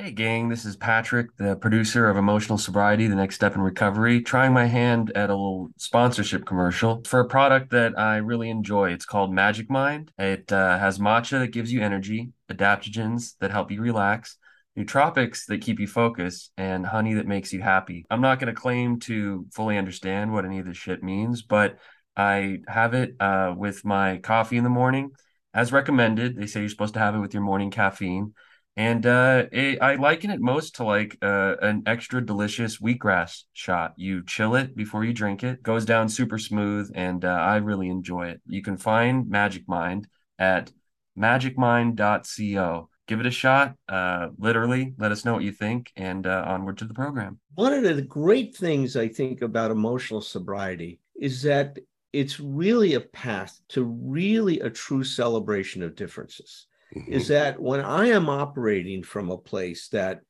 [0.00, 4.22] Hey, gang, this is Patrick, the producer of Emotional Sobriety, The Next Step in Recovery,
[4.22, 8.92] trying my hand at a little sponsorship commercial for a product that I really enjoy.
[8.92, 10.12] It's called Magic Mind.
[10.16, 14.36] It uh, has matcha that gives you energy, adaptogens that help you relax,
[14.78, 18.06] nootropics that keep you focused, and honey that makes you happy.
[18.08, 21.76] I'm not going to claim to fully understand what any of this shit means, but
[22.16, 25.10] I have it uh, with my coffee in the morning.
[25.52, 28.34] As recommended, they say you're supposed to have it with your morning caffeine.
[28.78, 33.94] And uh, it, I liken it most to like uh, an extra delicious wheatgrass shot.
[33.96, 37.88] You chill it before you drink it, goes down super smooth, and uh, I really
[37.88, 38.40] enjoy it.
[38.46, 40.06] You can find Magic Mind
[40.38, 40.70] at
[41.18, 42.88] magicmind.co.
[43.08, 43.74] Give it a shot.
[43.88, 47.40] Uh, literally, let us know what you think, and uh, onward to the program.
[47.56, 51.80] One of the great things I think about emotional sobriety is that
[52.12, 57.12] it's really a path to really a true celebration of differences mm-hmm.
[57.12, 60.20] is that when I am operating from a place that,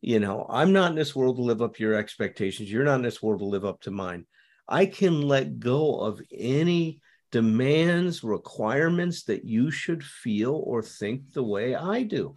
[0.00, 2.96] you know, I'm not in this world to live up to your expectations, you're not
[2.96, 4.26] in this world to live up to mine.
[4.68, 11.42] I can let go of any demands, requirements that you should feel or think the
[11.42, 12.36] way I do.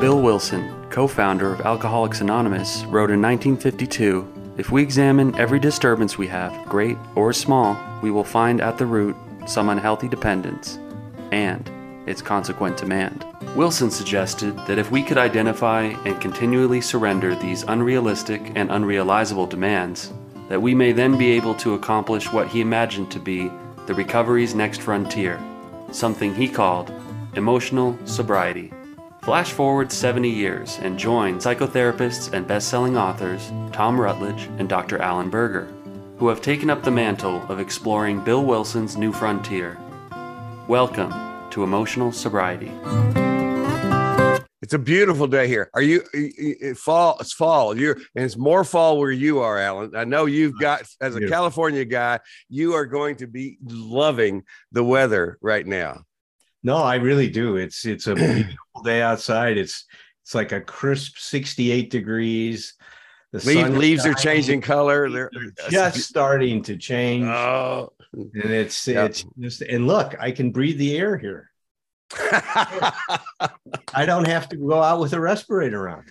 [0.00, 6.18] Bill Wilson, co founder of Alcoholics Anonymous, wrote in 1952 If we examine every disturbance
[6.18, 9.14] we have, great or small, we will find at the root
[9.46, 10.78] some unhealthy dependence,
[11.32, 11.70] and
[12.08, 13.24] its consequent demand.
[13.56, 20.12] Wilson suggested that if we could identify and continually surrender these unrealistic and unrealizable demands,
[20.48, 23.50] that we may then be able to accomplish what he imagined to be
[23.86, 25.40] the recovery's next frontier,
[25.92, 26.92] something he called
[27.34, 28.72] emotional sobriety.
[29.22, 34.98] Flash forward 70 years and join psychotherapists and best-selling authors Tom Rutledge and Dr.
[34.98, 35.72] Alan Berger
[36.20, 39.78] who have taken up the mantle of exploring Bill Wilson's new frontier.
[40.70, 41.12] Welcome
[41.50, 42.70] to Emotional Sobriety.
[44.62, 45.68] It's a beautiful day here.
[45.74, 47.16] Are you it fall?
[47.18, 47.76] It's fall.
[47.76, 49.96] You're and it's more fall where you are, Alan.
[49.96, 54.84] I know you've got as a California guy, you are going to be loving the
[54.84, 56.04] weather right now.
[56.62, 57.56] No, I really do.
[57.56, 59.58] It's it's a beautiful day outside.
[59.58, 59.86] It's
[60.22, 62.74] it's like a crisp 68 degrees.
[63.32, 65.10] The Leaf, leaves are changing color.
[65.10, 65.30] They're
[65.68, 67.24] just starting to change.
[67.24, 71.50] Oh, and it's it's just and look, I can breathe the air here.
[72.12, 76.04] I don't have to go out with a respirator on.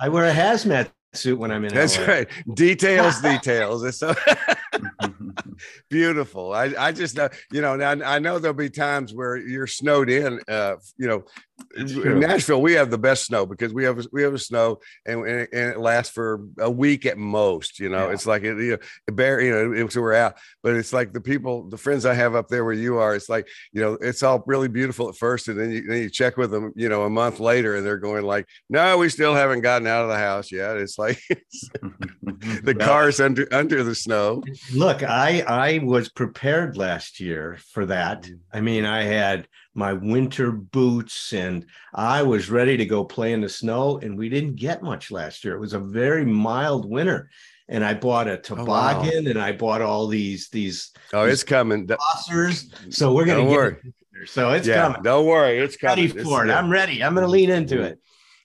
[0.00, 1.74] I wear a hazmat suit when I'm in.
[1.74, 2.06] That's LA.
[2.06, 2.28] right.
[2.54, 3.84] Details, details.
[3.84, 4.14] It's so
[5.90, 6.52] beautiful.
[6.52, 10.08] I, I just know, you know, now I know there'll be times where you're snowed
[10.08, 10.40] in.
[10.48, 11.24] Uh, you know,
[11.76, 15.24] in Nashville, we have the best snow because we have we have a snow and,
[15.24, 17.78] and, it lasts for a week at most.
[17.78, 18.12] You know, yeah.
[18.12, 20.36] it's like it, you know, it bear, you know, so we're out.
[20.62, 23.28] But it's like the people, the friends I have up there where you are, it's
[23.28, 26.36] like you know, it's all really beautiful at first, and then you then you check
[26.36, 29.60] with them, you know, a month later, and they're going like, "No, we still haven't
[29.60, 31.68] gotten out of the house yet." It's like it's,
[32.62, 34.42] the car's under under the snow.
[34.74, 38.24] Look, I I was prepared last year for that.
[38.24, 38.38] Mm.
[38.52, 39.46] I mean, I had
[39.80, 41.64] my winter boots and
[41.94, 43.98] I was ready to go play in the snow.
[43.98, 45.54] And we didn't get much last year.
[45.54, 47.30] It was a very mild winter.
[47.68, 49.30] And I bought a toboggan oh, wow.
[49.30, 52.68] and I bought all these these oh these it's coming tossers.
[52.92, 53.76] So we're gonna worry.
[53.82, 54.28] It.
[54.28, 55.02] So it's yeah, coming.
[55.02, 56.06] Don't worry, it's coming.
[56.06, 56.54] Ready for it's, it.
[56.54, 57.02] I'm ready.
[57.02, 58.00] I'm gonna lean into it.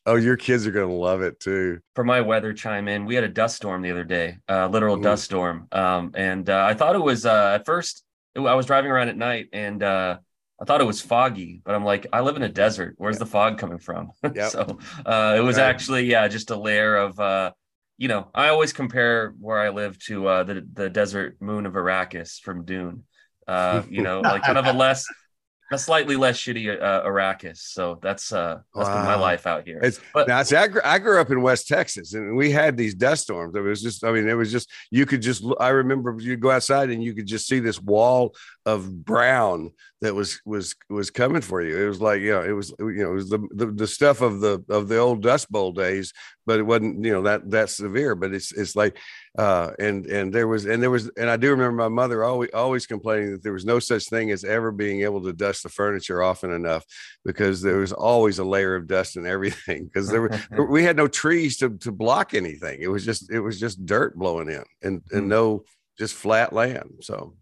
[0.06, 1.80] Oh, your kids are gonna love it too.
[1.96, 5.00] For my weather chime in, we had a dust storm the other day, uh, literal
[5.00, 5.02] Ooh.
[5.02, 5.68] dust storm.
[5.72, 9.18] Um, and uh, I thought it was uh, at first I was driving around at
[9.18, 10.18] night and uh,
[10.60, 12.96] I thought it was foggy, but I'm like, I live in a desert.
[12.98, 14.12] Where's the fog coming from?
[14.36, 14.52] Yep.
[14.52, 15.66] so uh, it was right.
[15.66, 17.52] actually, yeah, just a layer of, uh,
[17.98, 21.74] you know, I always compare where I live to uh, the the desert moon of
[21.74, 23.04] Arrakis from Dune.
[23.48, 25.06] Uh, you know, like kind of a less
[25.72, 27.58] a slightly less shitty uh, Arrakis.
[27.58, 28.96] So that's uh that's wow.
[28.98, 29.80] been my life out here.
[29.82, 32.78] It's, but now, see, I, grew, I grew up in West Texas, and we had
[32.78, 33.56] these dust storms.
[33.56, 35.44] It was just, I mean, it was just you could just.
[35.60, 39.72] I remember you go outside and you could just see this wall of brown
[40.02, 41.78] that was was was coming for you.
[41.78, 44.22] It was like you know, it was you know, it was the, the, the stuff
[44.22, 46.14] of the of the old Dust Bowl days,
[46.48, 48.16] but it wasn't you know that that severe.
[48.16, 48.98] But it's it's like
[49.38, 52.50] uh, and and there was and there was and I do remember my mother always
[52.56, 55.70] always complaining that there was no such thing as ever being able to dust the
[55.70, 56.86] furniture often enough
[57.24, 60.40] because there was always a layer of dust and everything because there were
[60.70, 62.82] we had no trees to to block anything.
[62.82, 65.30] It was just it was just dirt blowing in and and hmm.
[65.30, 65.64] no
[66.00, 66.90] just flat land.
[67.02, 67.36] So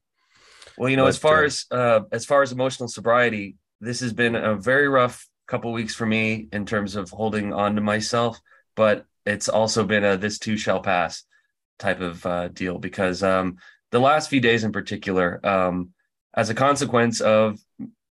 [0.78, 4.00] well, you know, but, as far uh, as uh, as far as emotional sobriety, this
[4.00, 7.82] has been a very rough couple weeks for me in terms of holding on to
[7.82, 8.40] myself,
[8.76, 11.24] but it's also been a this too shall pass
[11.80, 13.58] type of uh, deal because um,
[13.92, 15.90] the last few days in particular, um,
[16.34, 17.60] as a consequence of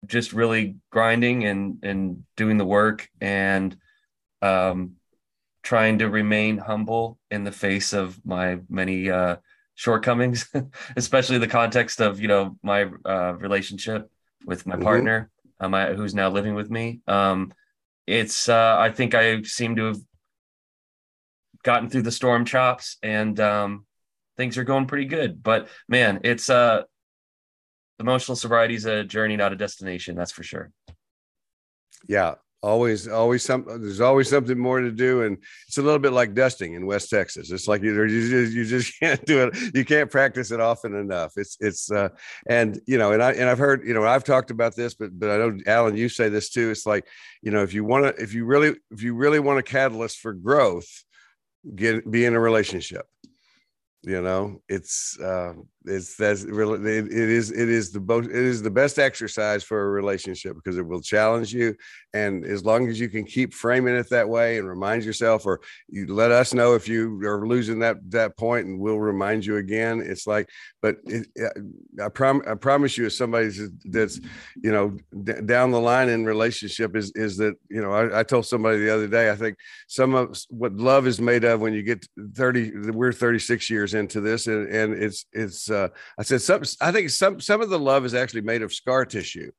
[0.07, 3.77] just really grinding and and doing the work and
[4.43, 4.93] um,
[5.63, 9.37] trying to remain humble in the face of my many uh,
[9.75, 10.49] shortcomings,
[10.97, 14.11] especially the context of you know my uh, relationship
[14.45, 14.85] with my mm-hmm.
[14.85, 15.31] partner,
[15.61, 17.01] uh, my, who's now living with me.
[17.07, 17.53] Um,
[18.07, 20.01] it's uh, I think I seem to have
[21.63, 23.87] gotten through the storm chops and um,
[24.37, 25.43] things are going pretty good.
[25.43, 26.83] But man, it's uh,
[28.01, 30.17] emotional sobriety is a journey, not a destination.
[30.17, 30.73] That's for sure.
[32.09, 35.23] Yeah, always always some there's always something more to do.
[35.23, 37.51] And it's a little bit like dusting in west texas.
[37.51, 39.75] It's like you, you just you just can't do it.
[39.75, 41.33] You can't practice it often enough.
[41.37, 42.11] It's it's uh
[42.47, 45.19] and you know and i and i've heard you know i've talked about this but
[45.19, 46.71] but i know alan you say this too.
[46.71, 47.07] It's like
[47.43, 50.19] you know if you want to if you really if you really want a catalyst
[50.19, 51.05] for growth
[51.75, 53.07] get be in a relationship
[54.03, 54.61] you know?
[54.69, 55.55] It's uh
[55.85, 59.63] it's that's really it, it is it is the most it is the best exercise
[59.65, 61.75] for a relationship because it will challenge you.
[62.15, 65.61] And as long as you can keep framing it that way and remind yourself or
[65.89, 69.57] you let us know if you are losing that that point and we'll remind you
[69.57, 70.49] again it's like
[70.81, 71.27] but it,
[72.03, 73.51] i prom i promise you as somebody
[73.85, 74.21] that's
[74.63, 78.23] you know d- down the line in relationship is is that you know I, I
[78.23, 79.57] told somebody the other day i think
[79.89, 84.21] some of what love is made of when you get 30 we're 36 years into
[84.21, 85.89] this and, and it's it's uh,
[86.19, 86.63] I said some.
[86.81, 89.51] I think some some of the love is actually made of scar tissue.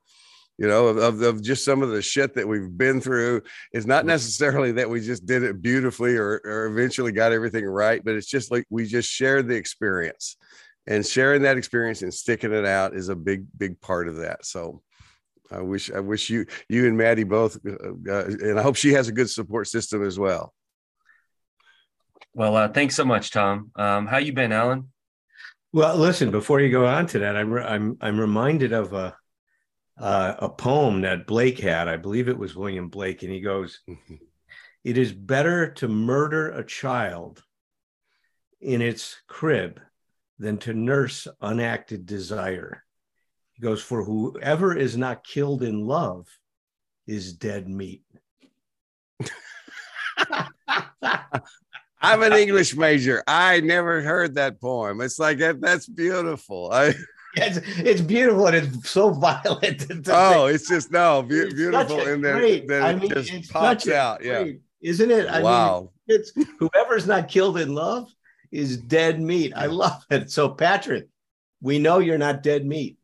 [0.59, 3.41] You know, of, of, of just some of the shit that we've been through.
[3.71, 8.03] It's not necessarily that we just did it beautifully or, or eventually got everything right,
[8.05, 10.37] but it's just like we just shared the experience,
[10.85, 14.45] and sharing that experience and sticking it out is a big big part of that.
[14.45, 14.81] So.
[15.51, 18.93] I wish I wish you you and Maddie both, uh, uh, and I hope she
[18.93, 20.51] has a good support system as well.
[22.33, 23.69] Well, uh, thanks so much, Tom.
[23.75, 24.91] Um, how you been, Alan?
[25.73, 26.29] Well, listen.
[26.29, 29.17] Before you go on to that, I'm I'm I'm reminded of a
[29.97, 31.87] uh, a poem that Blake had.
[31.87, 34.15] I believe it was William Blake, and he goes, mm-hmm.
[34.83, 37.43] "It is better to murder a child
[38.61, 39.81] in its crib
[40.37, 42.85] than to nurse unacted desire."
[43.53, 46.27] He goes, "For whoever is not killed in love
[47.07, 48.03] is dead meat."
[52.03, 53.23] I'm an English major.
[53.25, 54.99] I never heard that poem.
[55.01, 56.69] It's like that, that's beautiful.
[56.71, 56.93] I
[57.35, 59.85] it's, it's beautiful and it's so violent.
[60.07, 63.87] oh, it's just no be- it's beautiful in there that I mean, it just pops
[63.87, 64.19] out.
[64.19, 65.27] Great, yeah, isn't it?
[65.27, 65.89] I wow.
[66.07, 68.11] Mean, it's whoever's not killed in love
[68.51, 69.53] is dead meat.
[69.55, 70.29] I love it.
[70.29, 71.07] So Patrick,
[71.61, 72.97] we know you're not dead meat.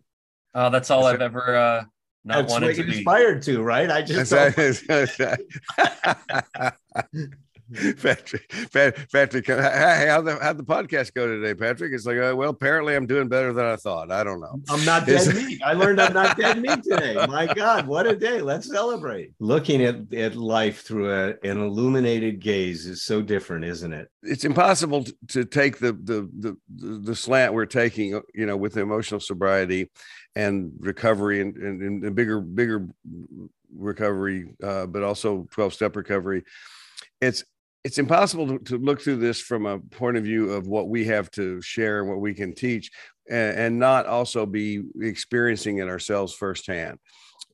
[0.53, 1.83] Oh, that's all I've ever uh
[2.25, 3.89] not that's wanted to be inspired to, right?
[3.89, 4.31] I just
[8.01, 11.93] Patrick, Patrick, hey, how'd the, how'd the podcast go today, Patrick?
[11.93, 14.11] It's like, uh, well, apparently I'm doing better than I thought.
[14.11, 14.59] I don't know.
[14.69, 15.61] I'm not dead meat.
[15.63, 17.13] I learned I'm not dead meat today.
[17.29, 18.41] My God, what a day.
[18.41, 19.33] Let's celebrate.
[19.39, 24.09] Looking at, at life through a, an illuminated gaze is so different, isn't it?
[24.23, 26.57] It's impossible to, to take the, the, the,
[26.99, 29.91] the slant we're taking, you know, with emotional sobriety
[30.35, 32.87] and recovery and, and, and bigger, bigger
[33.75, 36.43] recovery, uh, but also 12 step recovery.
[37.21, 37.43] It's
[37.89, 41.05] it's impossible to, to, look through this from a point of view of what we
[41.05, 42.91] have to share and what we can teach
[43.27, 46.99] and, and, not also be experiencing it ourselves firsthand.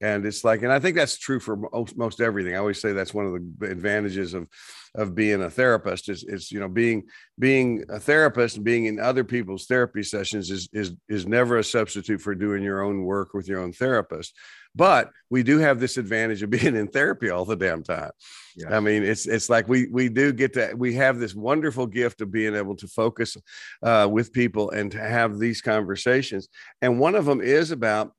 [0.01, 2.53] And it's like and i think that's true for most, most everything.
[2.53, 4.49] I always say that's one of the advantages of
[4.95, 7.03] of being a therapist is, is you know being
[7.37, 11.63] being a therapist and being in other people's therapy sessions is is is never a
[11.63, 14.33] substitute for doing your own work with your own therapist.
[14.73, 18.11] But we do have this advantage of being in therapy all the damn time.
[18.57, 18.75] Yeah.
[18.75, 22.21] i mean it's it's like we we do get to we have this wonderful gift
[22.21, 23.35] of being able to focus
[23.83, 26.47] uh, with people and to have these conversations.
[26.81, 28.13] And one of them is about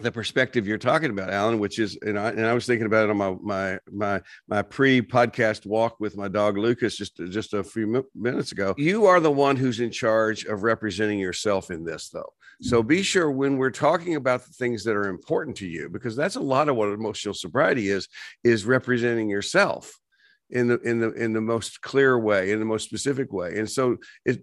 [0.00, 3.04] the perspective you're talking about, Alan, which is, and I, and I was thinking about
[3.04, 7.62] it on my my my my pre-podcast walk with my dog Lucas just just a
[7.62, 8.74] few minutes ago.
[8.76, 12.32] You are the one who's in charge of representing yourself in this, though.
[12.60, 13.02] So be mm-hmm.
[13.02, 16.40] sure when we're talking about the things that are important to you, because that's a
[16.40, 18.08] lot of what emotional sobriety is,
[18.42, 19.98] is representing yourself
[20.50, 23.68] in the in the in the most clear way in the most specific way and
[23.68, 24.42] so it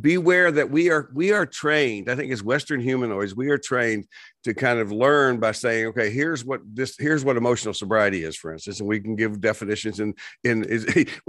[0.00, 4.06] beware that we are we are trained i think as western humanoids we are trained
[4.48, 8.34] to kind of learn by saying, okay, here's what this, here's what emotional sobriety is,
[8.34, 10.00] for instance, and we can give definitions.
[10.00, 10.64] And in,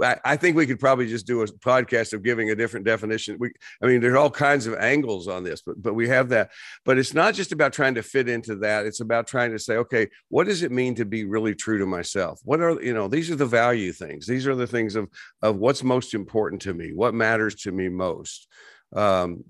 [0.24, 3.36] I think we could probably just do a podcast of giving a different definition.
[3.38, 3.50] We,
[3.82, 6.50] I mean, there's all kinds of angles on this, but but we have that.
[6.84, 8.86] But it's not just about trying to fit into that.
[8.86, 11.86] It's about trying to say, okay, what does it mean to be really true to
[11.86, 12.40] myself?
[12.44, 13.06] What are you know?
[13.06, 14.09] These are the value things.
[14.18, 15.08] These are the things of
[15.42, 16.92] of what's most important to me.
[16.92, 18.48] What matters to me most.
[18.94, 19.44] Um,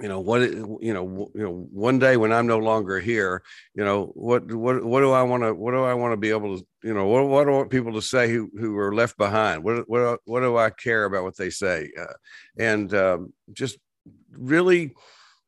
[0.00, 3.42] you know what you know you know one day when i'm no longer here
[3.74, 6.30] you know what what what do i want to what do i want to be
[6.30, 8.94] able to you know what, what do i want people to say who who are
[8.94, 12.12] left behind what what, what do i care about what they say uh,
[12.58, 13.78] and um, just
[14.32, 14.92] really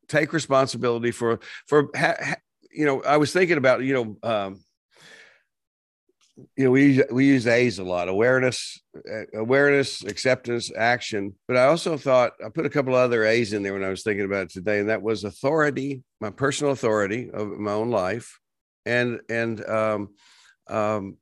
[0.09, 2.35] take responsibility for for ha, ha,
[2.73, 4.61] you know i was thinking about you know um,
[6.57, 8.81] you know we we use a's a lot awareness
[9.11, 11.35] uh, awareness acceptance action.
[11.47, 14.03] But i also thought i put a couple other a's in there when i was
[14.03, 18.39] thinking about it today and that was authority my personal authority of my own life.
[18.87, 20.09] And and um
[20.69, 21.17] um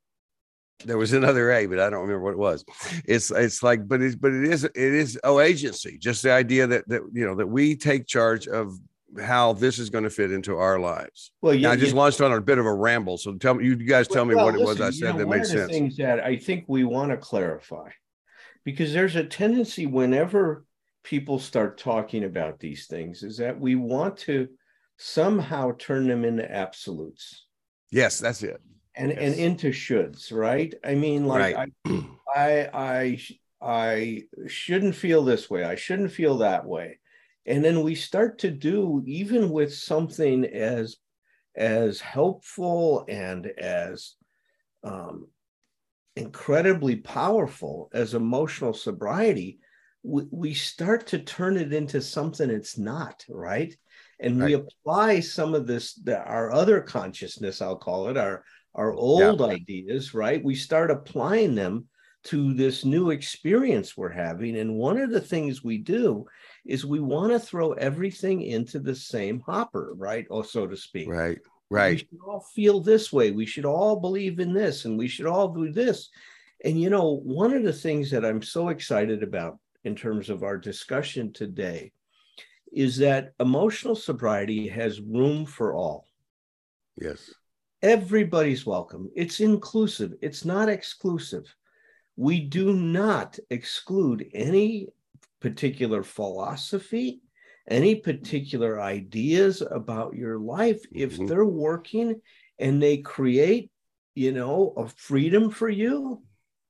[0.85, 2.65] there was another A, but I don't remember what it was.
[3.07, 6.67] It's it's like, but it's but it is it is oh agency, just the idea
[6.67, 8.79] that that you know that we take charge of
[9.21, 11.33] how this is going to fit into our lives.
[11.43, 13.19] Well, yeah, now, I just you, launched on a bit of a ramble.
[13.19, 15.19] So tell me, you guys tell well, me what well, it was I said know,
[15.19, 15.71] that made sense.
[15.71, 17.91] things that I think we want to clarify,
[18.65, 20.65] because there's a tendency whenever
[21.03, 24.49] people start talking about these things, is that we want to
[24.99, 27.47] somehow turn them into absolutes.
[27.91, 28.61] Yes, that's it.
[28.95, 29.19] And yes.
[29.21, 30.75] and into shoulds, right?
[30.85, 31.73] I mean, like right.
[32.35, 33.19] I, I I
[33.61, 35.65] I shouldn't feel this way.
[35.65, 36.99] I shouldn't feel that way
[37.47, 40.97] and then we start to do even with something as
[41.57, 44.15] as helpful and as
[44.85, 45.27] um,
[46.17, 49.59] incredibly powerful as emotional sobriety
[50.03, 53.75] we, we start to turn it into something it's not right
[54.21, 54.47] and right.
[54.47, 59.41] we apply some of this the, our other consciousness i'll call it our our old
[59.41, 59.47] yeah.
[59.47, 61.87] ideas right we start applying them
[62.27, 66.27] to this new experience we're having and one of the things we do
[66.65, 70.27] is we want to throw everything into the same hopper, right?
[70.31, 71.09] Or so to speak.
[71.09, 71.39] Right.
[71.71, 71.93] Right.
[71.93, 73.31] We should all feel this way.
[73.31, 76.11] We should all believe in this and we should all do this.
[76.65, 80.43] And you know, one of the things that I'm so excited about in terms of
[80.43, 81.93] our discussion today
[82.73, 86.07] is that emotional sobriety has room for all.
[87.01, 87.33] Yes.
[87.83, 89.11] Everybody's welcome.
[89.15, 91.55] It's inclusive, it's not exclusive.
[92.17, 94.89] We do not exclude any
[95.41, 97.21] particular philosophy,
[97.69, 101.27] any particular ideas about your life, if mm-hmm.
[101.27, 102.21] they're working
[102.59, 103.71] and they create,
[104.15, 106.23] you know, a freedom for you,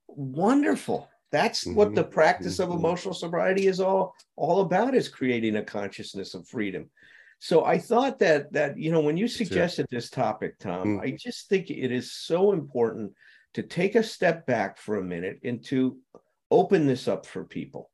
[0.09, 1.09] wonderful.
[1.31, 1.75] That's mm-hmm.
[1.75, 2.79] what the practice of mm-hmm.
[2.79, 6.91] emotional sobriety is all all about is creating a consciousness of freedom.
[7.39, 11.01] So I thought that that you know when you suggested this topic, Tom, mm.
[11.01, 13.13] I just think it is so important
[13.57, 15.97] to take a step back for a minute and to
[16.51, 17.91] open this up for people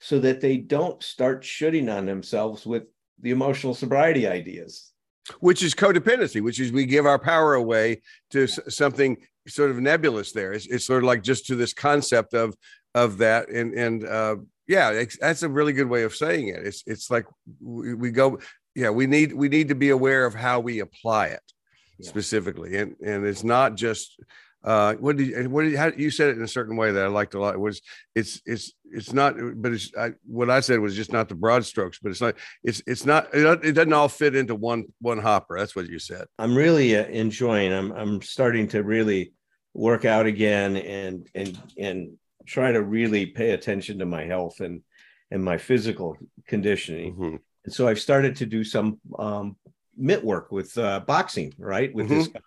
[0.00, 2.82] so that they don't start shooting on themselves with
[3.20, 4.90] the emotional sobriety ideas.
[5.38, 10.32] Which is codependency which is we give our power away to something sort of nebulous
[10.32, 10.52] there.
[10.52, 12.56] It's, it's sort of like just to this concept of
[12.96, 13.48] of that.
[13.48, 14.36] And and uh
[14.66, 16.66] yeah that's a really good way of saying it.
[16.66, 17.26] It's it's like
[17.60, 18.40] we, we go
[18.74, 21.52] yeah we need we need to be aware of how we apply it
[22.00, 22.08] yeah.
[22.08, 22.76] specifically.
[22.76, 24.18] And and it's not just
[24.66, 26.90] uh, what did you, what did you, how, you said it in a certain way
[26.90, 27.54] that I liked a lot.
[27.54, 27.80] It was
[28.16, 31.64] it's it's it's not, but it's I, what I said was just not the broad
[31.64, 35.56] strokes, but it's not it's it's not it, doesn't all fit into one one hopper.
[35.56, 36.26] That's what you said.
[36.40, 37.72] I'm really uh, enjoying.
[37.72, 39.32] I'm I'm starting to really
[39.72, 44.82] work out again and and and try to really pay attention to my health and
[45.30, 46.16] and my physical
[46.48, 47.14] conditioning.
[47.14, 47.36] Mm-hmm.
[47.66, 49.56] And so I've started to do some um,
[49.96, 52.18] mitt work with uh, boxing, right, with mm-hmm.
[52.18, 52.40] this guy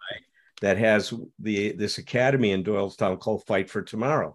[0.62, 4.34] that has the this academy in Doylestown called Fight for Tomorrow.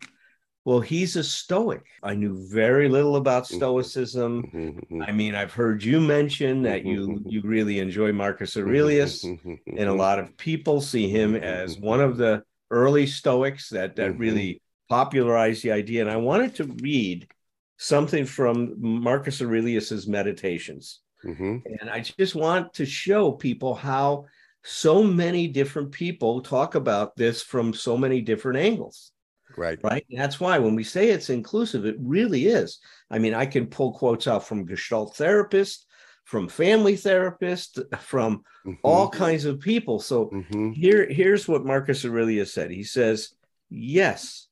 [0.64, 1.85] Well, he's a Stoic.
[2.02, 3.57] I knew very little about mm-hmm.
[3.57, 4.43] Stoicism.
[4.45, 5.02] Mm-hmm.
[5.02, 7.28] I mean, I've heard you mention that you mm-hmm.
[7.28, 12.16] you really enjoy Marcus Aurelius, and a lot of people see him as one of
[12.16, 16.00] the early Stoics that that really popularized the idea.
[16.00, 17.28] And I wanted to read
[17.76, 24.26] something from Marcus Aurelius's Meditations, and I just want to show people how
[24.64, 29.12] so many different people talk about this from so many different angles.
[29.56, 29.78] Right.
[29.83, 30.04] Right.
[30.11, 32.78] And that's why when we say it's inclusive, it really is.
[33.11, 35.85] I mean, I can pull quotes out from Gestalt therapists,
[36.25, 38.73] from family therapists, from mm-hmm.
[38.83, 40.00] all kinds of people.
[40.00, 40.73] So mm-hmm.
[40.73, 42.71] here, here's what Marcus Aurelius said.
[42.71, 43.35] He says,
[43.68, 44.49] Yes,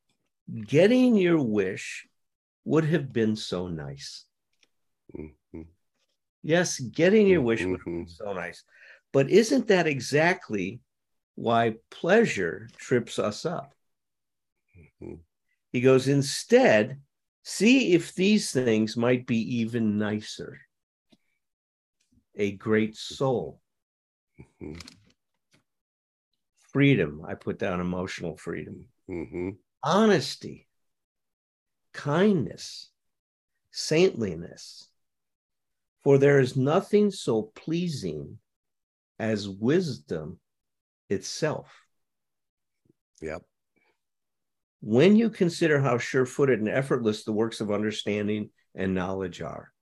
[0.67, 2.07] getting your wish
[2.65, 4.25] would have been so nice.
[5.17, 5.63] Mm-hmm.
[6.43, 8.25] Yes, getting your wish would have been mm-hmm.
[8.25, 8.65] so nice.
[9.13, 10.81] But isn't that exactly
[11.35, 13.75] why pleasure trips us up?
[14.79, 15.15] Mm-hmm.
[15.71, 17.01] He goes, instead,
[17.43, 20.61] see if these things might be even nicer.
[22.37, 23.61] A great soul.
[24.41, 24.79] Mm-hmm.
[26.73, 28.87] Freedom, I put down emotional freedom.
[29.11, 29.51] Mm-hmm.
[29.83, 30.69] Honesty,
[31.93, 32.89] kindness,
[33.71, 34.89] saintliness,
[36.03, 38.39] For there is nothing so pleasing
[39.23, 40.41] as wisdom
[41.09, 41.73] itself.
[43.21, 43.43] Yep.
[44.81, 49.73] When you consider how sure footed and effortless the works of understanding and knowledge are.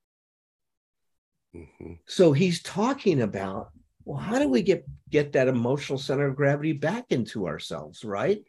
[1.56, 2.00] Mhm.
[2.06, 3.70] So he's talking about,
[4.04, 8.44] well, how do we get get that emotional center of gravity back into ourselves, right?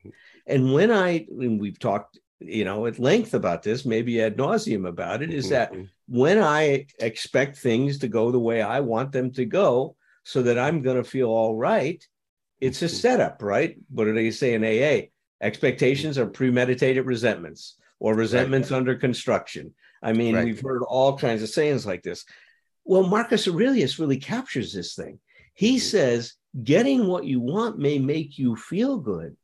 [0.45, 4.87] And when I, and we've talked, you know, at length about this, maybe ad nauseum
[4.87, 5.89] about it, is that Mhm.
[6.07, 10.59] when I expect things to go the way I want them to go, so that
[10.59, 12.05] I'm going to feel all right,
[12.59, 13.77] it's a setup, right?
[13.89, 15.07] What do they say in AA?
[15.41, 19.73] Expectations are premeditated resentments or resentments under construction.
[20.03, 20.45] I mean, Right.
[20.45, 22.25] we've heard all kinds of sayings like this.
[22.83, 25.19] Well, Marcus Aurelius really captures this thing.
[25.53, 29.37] He says, getting what you want may make you feel good,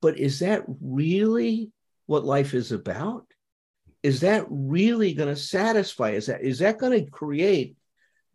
[0.00, 1.70] but is that really
[2.06, 3.26] what life is about?
[4.02, 6.10] Is that really going to satisfy?
[6.10, 7.76] Is that is that going to create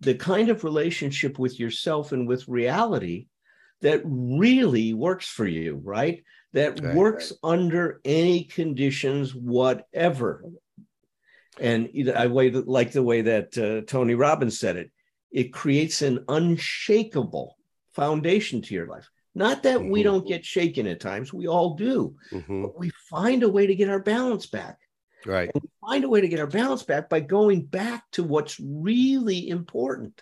[0.02, 3.28] the kind of relationship with yourself and with reality
[3.82, 6.24] that really works for you, right?
[6.54, 10.44] That Right, works under any conditions, whatever.
[11.60, 14.92] And I like the way that uh, Tony Robbins said it.
[15.32, 17.58] It creates an unshakable
[17.94, 19.10] foundation to your life.
[19.36, 20.04] Not that we Mhm.
[20.04, 22.64] don't get shaken at times, we all do, Mhm.
[22.64, 24.78] but we find a way to get our balance back.
[25.26, 25.50] Right.
[25.54, 28.60] And we find a way to get our balance back by going back to what's
[28.60, 30.22] really important.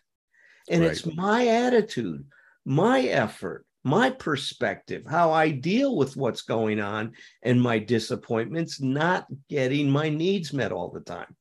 [0.70, 2.26] And it's my attitude,
[2.66, 9.26] my effort, my perspective, how I deal with what's going on and my disappointments, not
[9.50, 11.36] getting my needs met all the time.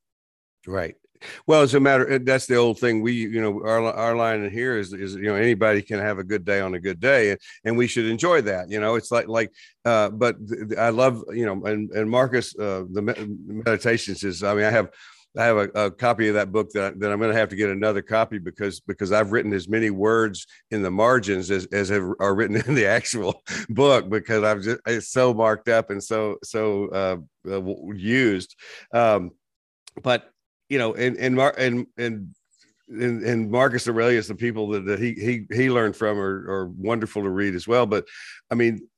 [0.67, 0.95] Right.
[1.47, 3.03] Well, as a matter, that's the old thing.
[3.03, 6.19] We, you know, our our line in here is is you know anybody can have
[6.19, 8.71] a good day on a good day, and, and we should enjoy that.
[8.71, 9.53] You know, it's like like,
[9.85, 14.43] uh, but th- I love you know, and and Marcus, uh, the me- meditations is.
[14.43, 14.91] I mean, I have.
[15.37, 17.57] I have a, a copy of that book that, that I'm going to have to
[17.57, 21.91] get another copy because because I've written as many words in the margins as, as
[21.91, 26.03] have, are written in the actual book because I've just it's so marked up and
[26.03, 28.57] so so uh, used.
[28.93, 29.33] Um,
[30.03, 30.31] but
[30.69, 32.35] you know, and and Mar- and and
[32.89, 36.67] and, and Marcus Aurelius, the people that, that he he he learned from are, are
[36.69, 37.87] wonderful to read as well.
[37.87, 38.07] But
[38.51, 38.89] I mean,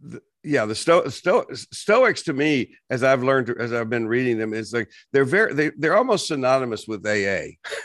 [0.00, 4.38] the, yeah, the Sto- Sto- Stoics to me, as I've learned as I've been reading
[4.38, 7.54] them, is like they're very they, they're almost synonymous with AA.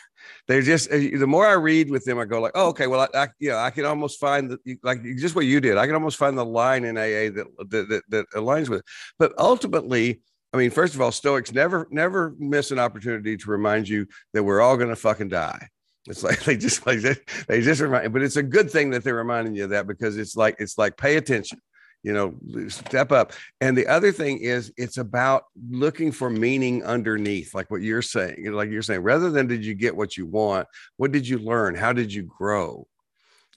[0.47, 3.07] They're just uh, the more I read with them, I go like, oh, okay, well,
[3.13, 5.77] I, I yeah, I can almost find the like just what you did.
[5.77, 8.79] I can almost find the line in AA that that, that, that aligns with.
[8.79, 8.85] It.
[9.19, 10.21] But ultimately,
[10.53, 14.43] I mean, first of all, Stoics never never miss an opportunity to remind you that
[14.43, 15.67] we're all going to fucking die.
[16.07, 17.15] It's like they just like they,
[17.47, 20.17] they just remind, but it's a good thing that they're reminding you of that because
[20.17, 21.59] it's like it's like pay attention,
[22.03, 22.35] you know,
[22.67, 23.33] step up.
[23.61, 28.51] And the other thing is it's about looking for meaning underneath, like what you're saying,
[28.51, 31.75] like you're saying, rather than did you get what you want, what did you learn?
[31.75, 32.87] How did you grow?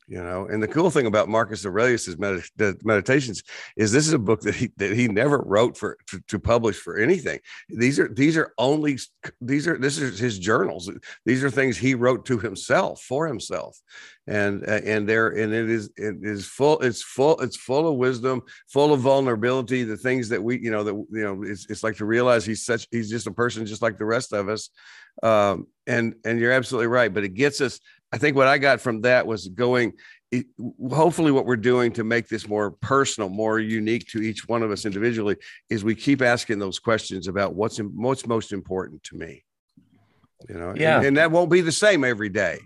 [0.07, 3.43] You know and the cool thing about marcus aurelius's med- meditations
[3.77, 6.77] is this is a book that he that he never wrote for to, to, publish
[6.77, 7.39] for anything.
[7.69, 8.99] These are these are only
[9.41, 10.91] these are this is his journals.
[11.25, 13.79] These are things he wrote to himself for himself.
[14.27, 18.43] And and there and it is it is full it's full it's full of wisdom
[18.69, 21.97] full of vulnerability the things that we you know that you know it's, it's like
[21.97, 24.71] to realize he's such he's just a person just like the rest of us.
[25.23, 27.81] Um and and you're absolutely right but it gets us
[28.15, 29.95] I think what I got from that was going,
[30.89, 34.71] hopefully, what we're doing to make this more personal, more unique to each one of
[34.71, 35.35] us individually
[35.69, 39.43] is we keep asking those questions about what's in, what's most important to me.
[40.49, 40.99] You know, Yeah.
[40.99, 42.61] and, and that won't be the same every day.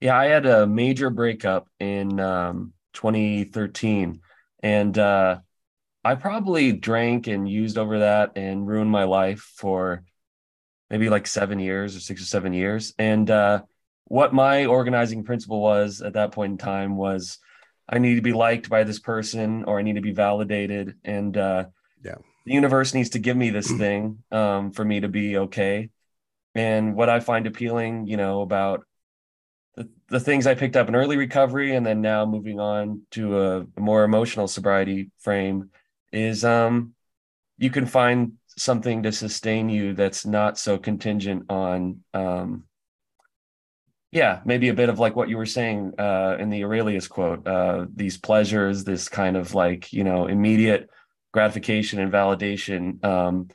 [0.00, 4.18] Yeah, I had a major breakup in um, 2013,
[4.62, 5.40] and uh,
[6.02, 10.04] I probably drank and used over that and ruined my life for
[10.88, 12.94] maybe like seven years or six or seven years.
[12.98, 13.62] And uh,
[14.04, 17.38] what my organizing principle was at that point in time was
[17.88, 20.96] I need to be liked by this person or I need to be validated.
[21.04, 21.66] And uh,
[22.04, 22.16] Yeah.
[22.46, 25.90] the universe needs to give me this thing um, for me to be okay.
[26.54, 28.84] And what I find appealing, you know, about
[29.76, 33.40] the, the things I picked up in early recovery and then now moving on to
[33.40, 35.70] a, a more emotional sobriety frame
[36.12, 36.94] is um,
[37.56, 42.64] you can find something to sustain you that's not so contingent on um,
[44.12, 47.46] yeah maybe a bit of like what you were saying uh, in the aurelius quote
[47.46, 50.88] uh, these pleasures this kind of like you know immediate
[51.32, 53.48] gratification and validation um,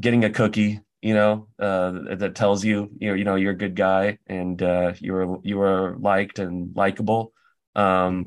[0.00, 3.56] getting a cookie you know uh, that tells you you know, you know you're a
[3.56, 7.32] good guy and uh, you're you are liked and likable.
[7.74, 8.26] Um,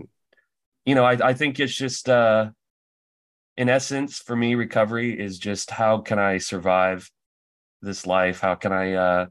[0.86, 2.50] you know I, I think it's just uh,
[3.58, 7.12] in essence for me recovery is just how can i survive
[7.82, 8.40] this life?
[8.40, 9.26] How can i uh,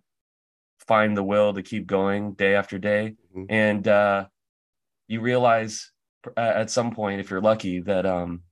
[0.90, 3.14] find the will to keep going day after day.
[3.30, 3.44] Mm-hmm.
[3.48, 4.26] And uh,
[5.06, 5.92] you realize
[6.36, 8.42] uh, at some point, if you're lucky, that um,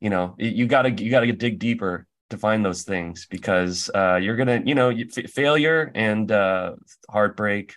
[0.00, 4.36] you know you gotta you gotta dig deeper to find those things because uh, you're
[4.36, 6.72] gonna you know f- failure and uh,
[7.10, 7.74] heartbreak,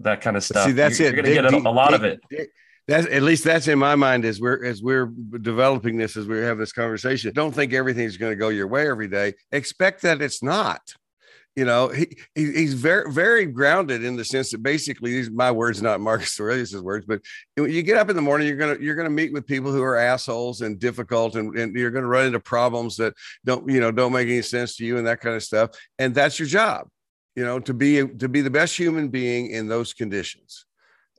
[0.00, 0.66] that kind of stuff.
[0.66, 1.14] See, that's you're, it.
[1.14, 2.50] You're gonna dig, get a, a lot dig, of it.
[2.88, 6.38] That's at least that's in my mind as we're as we're developing this as we
[6.38, 7.32] have this conversation.
[7.34, 9.34] Don't think everything's going to go your way every day.
[9.52, 10.80] Expect that it's not
[11.58, 15.50] you know, he, he, he's very very grounded in the sense that basically these my
[15.50, 17.20] words, not Marcus Aurelius's words, but
[17.56, 19.96] you get up in the morning, you're gonna you're gonna meet with people who are
[19.96, 23.12] assholes and difficult, and, and you're gonna run into problems that
[23.44, 26.14] don't you know don't make any sense to you and that kind of stuff, and
[26.14, 26.86] that's your job,
[27.34, 30.64] you know, to be to be the best human being in those conditions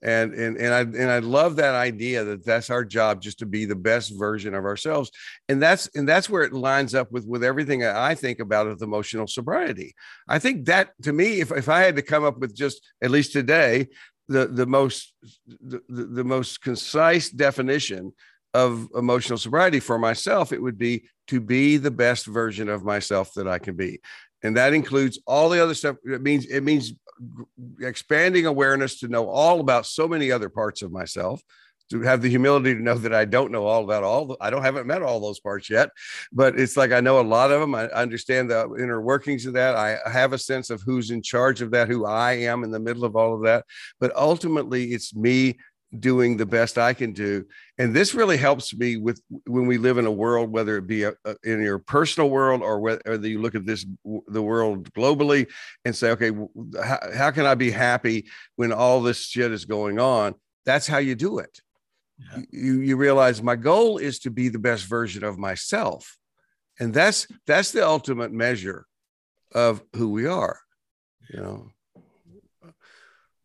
[0.01, 3.45] and and and I and I love that idea that that's our job just to
[3.45, 5.11] be the best version of ourselves.
[5.47, 8.81] And that's and that's where it lines up with with everything I think about with
[8.81, 9.93] emotional sobriety.
[10.27, 13.11] I think that to me if, if I had to come up with just at
[13.11, 13.87] least today
[14.27, 15.13] the the most
[15.47, 18.13] the, the most concise definition
[18.53, 23.33] of emotional sobriety for myself it would be to be the best version of myself
[23.35, 23.99] that I can be.
[24.41, 25.97] And that includes all the other stuff.
[26.03, 26.93] It means it means
[27.81, 31.41] expanding awareness to know all about so many other parts of myself
[31.89, 34.25] to have the humility to know that I don't know all about all.
[34.27, 35.89] The, I don't haven't met all those parts yet,
[36.31, 37.73] but it's like I know a lot of them.
[37.73, 39.75] I understand the inner workings of that.
[39.75, 42.79] I have a sense of who's in charge of that, who I am in the
[42.79, 43.65] middle of all of that.
[43.99, 45.57] But ultimately, it's me
[45.97, 47.45] doing the best I can do.
[47.77, 51.03] And this really helps me with when we live in a world, whether it be
[51.03, 53.85] a, a, in your personal world or whether you look at this,
[54.27, 55.47] the world globally
[55.85, 56.31] and say, okay,
[56.83, 60.35] how, how can I be happy when all this shit is going on?
[60.65, 61.59] That's how you do it.
[62.19, 62.41] Yeah.
[62.51, 66.17] You, you realize my goal is to be the best version of myself.
[66.79, 68.85] And that's, that's the ultimate measure
[69.55, 70.59] of who we are,
[71.33, 71.71] you know?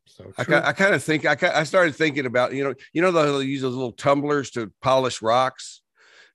[0.06, 3.10] So I, I kind of think I, I started thinking about you know you know
[3.10, 5.80] they'll use those little tumblers to polish rocks.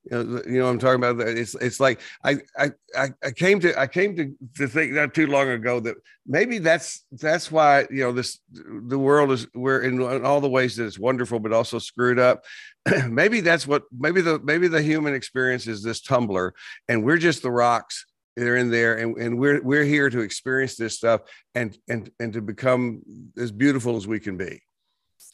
[0.10, 1.20] You know, you know I'm talking about.
[1.28, 5.28] It's it's like I I I came to I came to to think not too
[5.28, 10.02] long ago that maybe that's that's why you know this the world is we're in,
[10.02, 12.44] in all the ways that it's wonderful but also screwed up.
[13.08, 16.54] maybe that's what maybe the maybe the human experience is this tumbler
[16.88, 18.06] and we're just the rocks
[18.40, 21.22] they're in there and, and we're we're here to experience this stuff
[21.56, 23.02] and and and to become
[23.38, 24.62] as beautiful as we can be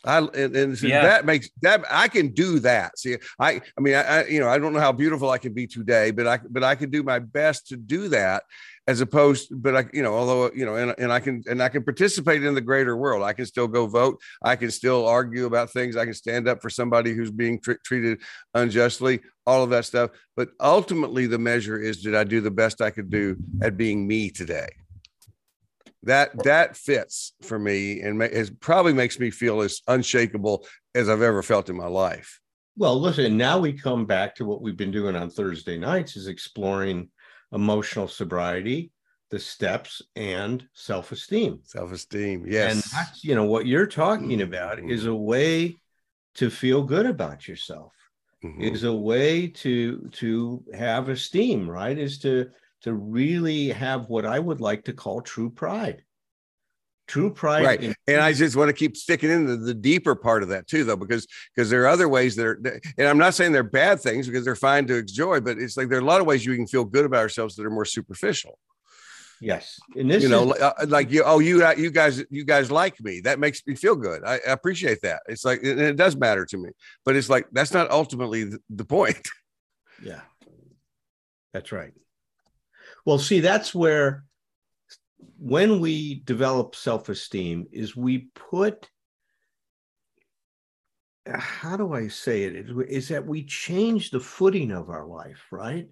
[0.05, 1.01] I and, and so yeah.
[1.01, 2.97] that makes that I can do that.
[2.97, 5.53] See, I I mean I, I, you know I don't know how beautiful I can
[5.53, 8.43] be today, but I but I can do my best to do that
[8.87, 11.69] as opposed but i you know although you know and, and i can and i
[11.69, 13.23] can participate in the greater world.
[13.23, 14.19] I can still go vote.
[14.41, 15.95] I can still argue about things.
[15.95, 18.21] I can stand up for somebody who's being tr- treated
[18.53, 20.11] unjustly all of that stuff.
[20.35, 24.07] But ultimately the measure is did i do the best i could do at being
[24.07, 24.69] me today?
[26.03, 31.21] That that fits for me and it probably makes me feel as unshakable as i've
[31.21, 32.39] ever felt in my life.
[32.77, 36.27] Well listen now we come back to what we've been doing on thursday nights is
[36.27, 37.09] exploring
[37.53, 38.91] emotional sobriety,
[39.29, 41.59] the steps, and self esteem.
[41.63, 42.73] Self esteem, yes.
[42.73, 44.89] And that's, you know, what you're talking about mm-hmm.
[44.89, 45.75] is a way
[46.35, 47.93] to feel good about yourself.
[48.43, 48.61] Mm-hmm.
[48.61, 51.97] Is a way to to have esteem, right?
[51.97, 52.49] Is to
[52.81, 56.03] to really have what I would like to call true pride
[57.07, 60.41] true pride right in- and i just want to keep sticking into the deeper part
[60.41, 62.59] of that too though because because there are other ways that are
[62.97, 65.87] and i'm not saying they're bad things because they're fine to enjoy but it's like
[65.89, 67.85] there are a lot of ways you can feel good about ourselves that are more
[67.85, 68.57] superficial.
[69.41, 72.71] Yes and this you know is- uh, like you oh you you guys you guys
[72.71, 73.19] like me.
[73.19, 74.23] That makes me feel good.
[74.23, 75.21] I, I appreciate that.
[75.27, 76.69] It's like and it does matter to me
[77.03, 79.19] but it's like that's not ultimately the point.
[80.01, 80.21] Yeah.
[81.53, 81.93] That's right.
[83.05, 84.23] Well see that's where
[85.37, 88.89] when we develop self-esteem is we put
[91.33, 92.67] how do I say it?
[92.87, 95.87] Is that we change the footing of our life, right?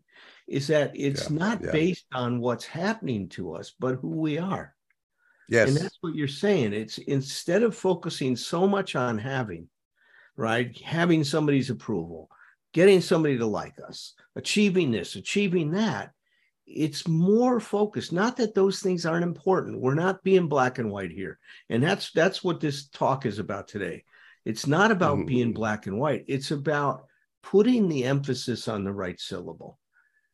[0.47, 1.71] Is that it's yeah, not yeah.
[1.71, 4.75] based on what's happening to us, but who we are.
[5.49, 5.69] Yes.
[5.69, 6.73] And that's what you're saying.
[6.73, 9.67] It's instead of focusing so much on having,
[10.37, 10.75] right?
[10.81, 12.29] Having somebody's approval,
[12.73, 16.11] getting somebody to like us, achieving this, achieving that,
[16.65, 21.11] it's more focused not that those things aren't important we're not being black and white
[21.11, 21.37] here
[21.69, 24.03] and that's that's what this talk is about today
[24.45, 25.27] it's not about mm.
[25.27, 27.05] being black and white it's about
[27.41, 29.77] putting the emphasis on the right syllable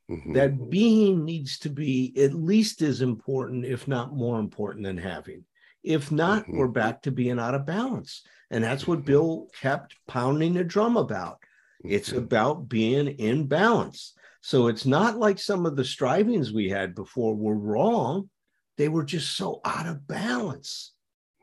[0.10, 0.34] mm-hmm.
[0.34, 5.44] that being needs to be at least as important if not more important than having
[5.84, 6.60] if not mm-hmm.
[6.60, 9.08] we're back to being out of balance and that's what mm-hmm.
[9.08, 11.40] bill kept pounding the drum about
[11.84, 12.20] it's mm-hmm.
[12.20, 17.36] about being in balance so it's not like some of the strivings we had before
[17.36, 18.30] were wrong.
[18.78, 20.94] they were just so out of balance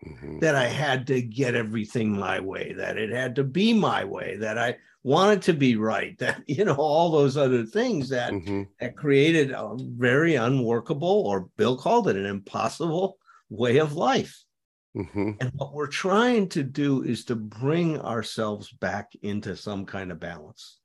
[0.07, 0.41] Mhm.
[0.41, 4.37] that I had to get everything my way, that it had to be my way,
[4.39, 8.69] that I wanted to be right, that, you know, all those other things that, Mhm.
[8.81, 13.19] that created a very unworkable, or Bill called it an impossible
[13.51, 14.43] way of life.
[14.97, 15.37] Mhm.
[15.39, 20.19] And what we're trying to do is to bring ourselves back into some kind of
[20.21, 20.79] balance.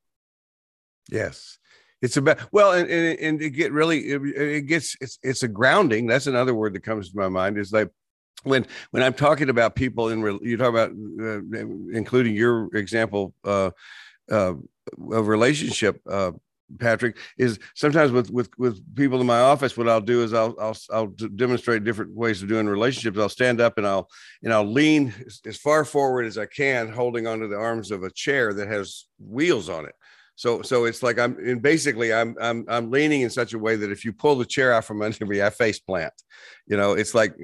[1.09, 1.59] Yes.
[2.01, 5.47] It's about well, and, and and it get really it, it gets it's it's a
[5.47, 6.07] grounding.
[6.07, 7.57] That's another word that comes to my mind.
[7.57, 7.89] Is like
[8.43, 11.41] when when I'm talking about people in you talk about uh,
[11.93, 13.69] including your example uh,
[14.31, 14.53] uh,
[15.11, 16.31] of relationship, uh,
[16.79, 17.17] Patrick.
[17.37, 20.77] Is sometimes with with with people in my office, what I'll do is I'll I'll
[20.91, 23.19] I'll demonstrate different ways of doing relationships.
[23.19, 24.09] I'll stand up and I'll
[24.43, 28.03] and I'll lean as, as far forward as I can, holding onto the arms of
[28.03, 29.93] a chair that has wheels on it.
[30.41, 33.75] So so it's like I'm and basically I'm I'm I'm leaning in such a way
[33.75, 36.13] that if you pull the chair out from under me, I face plant.
[36.65, 37.35] You know, it's like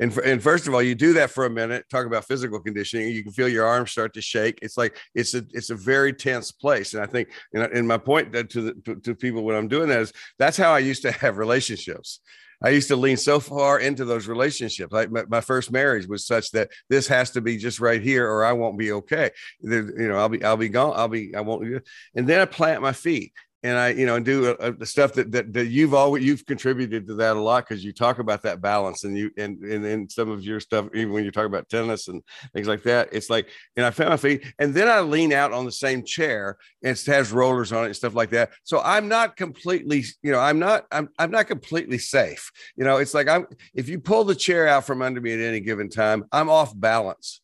[0.00, 1.84] and and first of all, you do that for a minute.
[1.88, 3.10] Talk about physical conditioning.
[3.10, 4.58] You can feel your arms start to shake.
[4.62, 6.94] It's like it's a it's a very tense place.
[6.94, 9.68] And I think you know, and my point to the to, to people when I'm
[9.68, 12.18] doing that is that's how I used to have relationships.
[12.62, 14.92] I used to lean so far into those relationships.
[14.92, 18.30] Like my, my, first marriage was such that this has to be just right here,
[18.30, 19.30] or I won't be okay.
[19.62, 20.92] You know, I'll be, I'll be gone.
[20.94, 21.82] I'll be, I won't.
[22.14, 25.12] And then I plant my feet and I, you know, and do uh, the stuff
[25.14, 28.42] that, that that you've always you've contributed to that a lot because you talk about
[28.42, 31.44] that balance and you and and in some of your stuff, even when you talk
[31.44, 32.22] about tennis and
[32.54, 35.52] things like that, it's like, and I found my feet, and then I lean out
[35.52, 38.50] on the same chair and it has rollers on it and stuff like that.
[38.64, 42.50] So I'm not completely, you know, I'm not, I'm I'm not completely safe.
[42.76, 45.40] You know, it's like I'm if you pull the chair out from under me at
[45.40, 47.42] any given time, I'm off balance.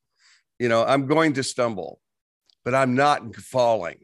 [0.59, 2.01] You know, I'm going to stumble,
[2.65, 3.99] but I'm not falling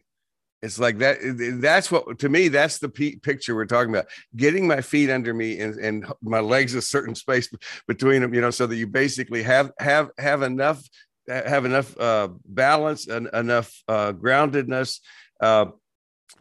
[0.63, 1.19] it's like that
[1.61, 4.07] that's what to me that's the p- picture we're talking about.
[4.37, 7.49] Getting my feet under me and, and my legs a certain space
[7.89, 10.83] between them you know so that you basically have have have enough
[11.29, 15.01] have enough uh, balance and enough uh, groundedness
[15.41, 15.67] uh,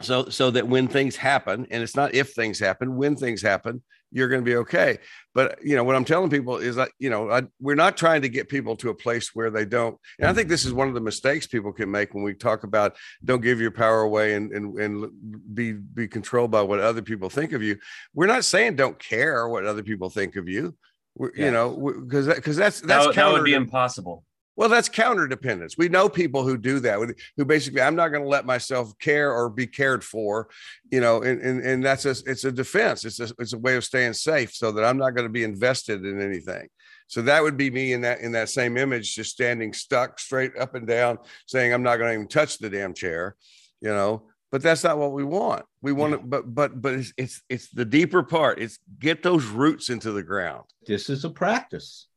[0.00, 3.82] so so that when things happen and it's not if things happen when things happen
[4.12, 4.98] you're going to be okay.
[5.34, 8.20] But you know what i'm telling people is that you know I, we're not trying
[8.22, 10.88] to get people to a place where they don't and i think this is one
[10.88, 14.34] of the mistakes people can make when we talk about don't give your power away
[14.34, 15.10] and and, and
[15.54, 17.76] be be controlled by what other people think of you.
[18.14, 20.76] We're not saying don't care what other people think of you.
[21.14, 21.46] We're, yes.
[21.46, 25.78] you know because because that's that's that, that would be impossible well, that's counter dependence.
[25.78, 26.98] We know people who do that,
[27.36, 30.48] who basically, I'm not going to let myself care or be cared for,
[30.90, 33.04] you know, and, and, and that's a, it's a defense.
[33.04, 35.44] It's a, it's a way of staying safe so that I'm not going to be
[35.44, 36.68] invested in anything.
[37.06, 40.56] So that would be me in that, in that same image, just standing stuck straight
[40.58, 43.36] up and down saying, I'm not going to even touch the damn chair,
[43.80, 45.64] you know, but that's not what we want.
[45.80, 46.18] We want yeah.
[46.18, 48.60] to, but, but, but it's, it's, it's the deeper part.
[48.60, 50.64] It's get those roots into the ground.
[50.86, 52.08] This is a practice.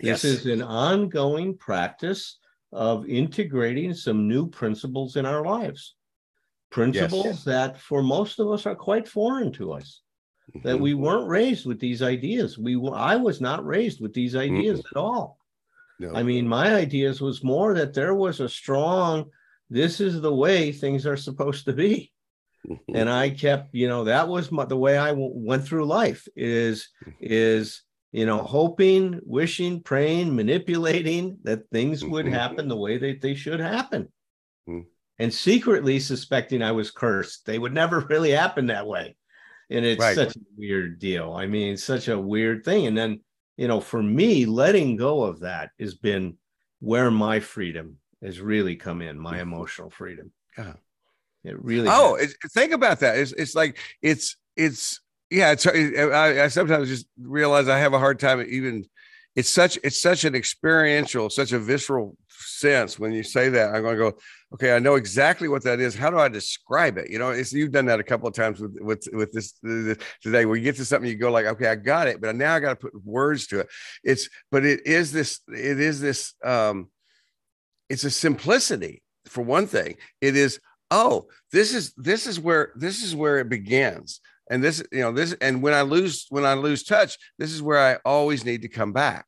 [0.00, 0.24] This yes.
[0.24, 2.38] is an ongoing practice
[2.72, 5.94] of integrating some new principles in our lives.
[6.70, 7.44] Principles yes.
[7.44, 10.00] that for most of us are quite foreign to us.
[10.56, 10.68] Mm-hmm.
[10.68, 12.58] That we weren't raised with these ideas.
[12.58, 14.98] We I was not raised with these ideas mm-hmm.
[14.98, 15.38] at all.
[15.98, 16.14] No.
[16.14, 19.26] I mean, my ideas was more that there was a strong,
[19.68, 22.10] this is the way things are supposed to be.
[22.66, 22.96] Mm-hmm.
[22.96, 26.26] And I kept, you know, that was my, the way I w- went through life
[26.34, 26.88] is,
[27.20, 27.82] is
[28.12, 32.34] you know, hoping, wishing, praying, manipulating that things would Mm-hmm.
[32.34, 34.08] happen the way that they should happen.
[35.18, 37.44] And secretly suspecting I was cursed.
[37.44, 39.16] They would never really happen that way.
[39.68, 40.14] And it's Right.
[40.14, 41.34] such a weird deal.
[41.34, 42.86] I mean, such a weird thing.
[42.86, 43.20] And then,
[43.56, 46.38] you know, for me, letting go of that has been
[46.80, 50.32] where my freedom has really come in, my emotional freedom.
[50.56, 50.72] Yeah.
[51.44, 53.18] It really Oh, it, think about that.
[53.18, 57.98] It's, it's like, it's, it's, yeah, it's, I, I sometimes just realize I have a
[57.98, 58.84] hard time even,
[59.36, 63.74] it's such, it's such an experiential, such a visceral sense when you say that.
[63.74, 64.18] I'm going to go,
[64.54, 65.94] okay, I know exactly what that is.
[65.94, 67.10] How do I describe it?
[67.10, 69.98] You know, it's, you've done that a couple of times with, with, with this, this
[70.20, 72.54] today, where you get to something, you go like, okay, I got it, but now
[72.54, 73.68] I got to put words to it.
[74.02, 76.88] It's, but it is this, it is this, um,
[77.88, 79.96] it's a simplicity for one thing.
[80.20, 80.58] It is,
[80.90, 85.12] oh, this is, this is where, this is where it begins and this you know
[85.12, 88.62] this and when i lose when i lose touch this is where i always need
[88.62, 89.24] to come back.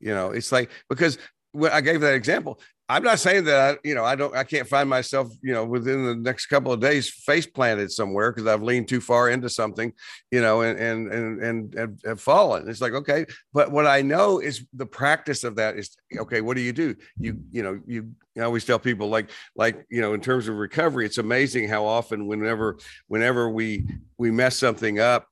[0.00, 1.18] You know it's like because
[1.52, 2.58] when i gave that example
[2.90, 5.64] i'm not saying that I, you know i don't i can't find myself you know
[5.64, 9.48] within the next couple of days face planted somewhere because i've leaned too far into
[9.48, 9.92] something
[10.30, 12.68] you know and and and and have, have fallen.
[12.68, 16.56] It's like okay but what i know is the practice of that is okay what
[16.56, 16.96] do you do?
[17.18, 21.06] You you know you always tell people like like you know in terms of recovery
[21.06, 23.86] it's amazing how often whenever whenever we
[24.18, 25.28] we mess something up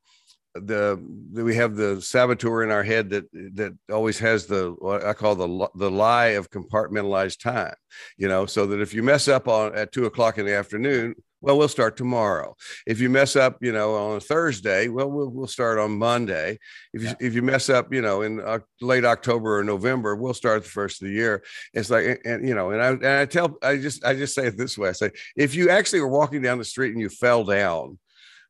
[0.54, 5.04] the, the we have the saboteur in our head that that always has the what
[5.04, 7.74] I call the the lie of compartmentalized time.
[8.16, 11.14] You know, so that if you mess up on at two o'clock in the afternoon,
[11.40, 12.56] well, we'll start tomorrow.
[12.86, 16.58] If you mess up, you know, on a Thursday, well, we'll, we'll start on Monday.
[16.92, 17.14] If you, yeah.
[17.20, 20.68] if you mess up, you know, in uh, late October or November, we'll start the
[20.68, 21.44] first of the year.
[21.72, 24.46] It's like, and, you know, and I, and I tell, I just, I just say
[24.46, 24.88] it this way.
[24.88, 27.98] I say, if you actually were walking down the street and you fell down,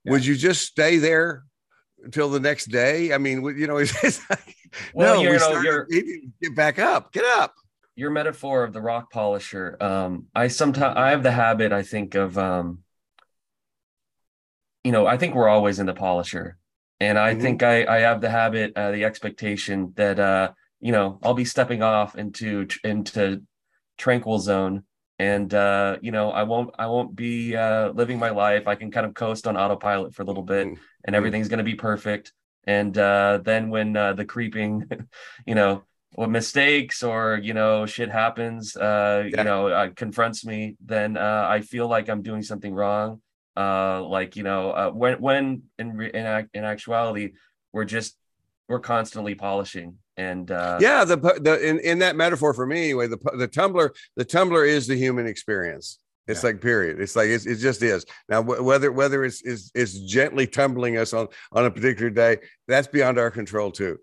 [0.05, 0.13] yeah.
[0.13, 1.45] would you just stay there
[2.05, 3.13] until the next day?
[3.13, 4.57] I mean, you know, it's, like,
[4.95, 5.85] well, no, we know,
[6.43, 7.55] get back up, get up
[7.99, 12.15] your metaphor of the rock polisher um i sometimes i have the habit i think
[12.15, 12.79] of um
[14.85, 16.57] you know i think we're always in the polisher
[17.01, 17.43] and i mm-hmm.
[17.43, 21.45] think i i have the habit uh, the expectation that uh you know i'll be
[21.45, 23.43] stepping off into into
[23.97, 24.85] tranquil zone
[25.19, 28.69] and uh you know i won't i won't be uh living my life.
[28.69, 30.81] I can kind of coast on autopilot for a little bit mm-hmm.
[31.05, 32.33] and everything's going to be perfect.
[32.65, 34.89] And uh then when uh the creeping
[35.47, 35.83] you know
[36.15, 39.39] what mistakes or you know shit happens uh yeah.
[39.39, 43.21] you know uh, confronts me then uh i feel like i'm doing something wrong.
[43.57, 47.33] Uh like you know uh, when when in in, in actuality
[47.73, 48.17] we're just
[48.69, 53.07] we're constantly polishing and uh yeah the the in, in that metaphor for me anyway
[53.07, 56.51] the the tumbler the tumbler is the human experience it's yeah.
[56.51, 57.01] like period.
[57.01, 58.05] It's like it's, it just is.
[58.29, 62.87] Now whether whether it's is it's gently tumbling us on on a particular day, that's
[62.87, 63.99] beyond our control too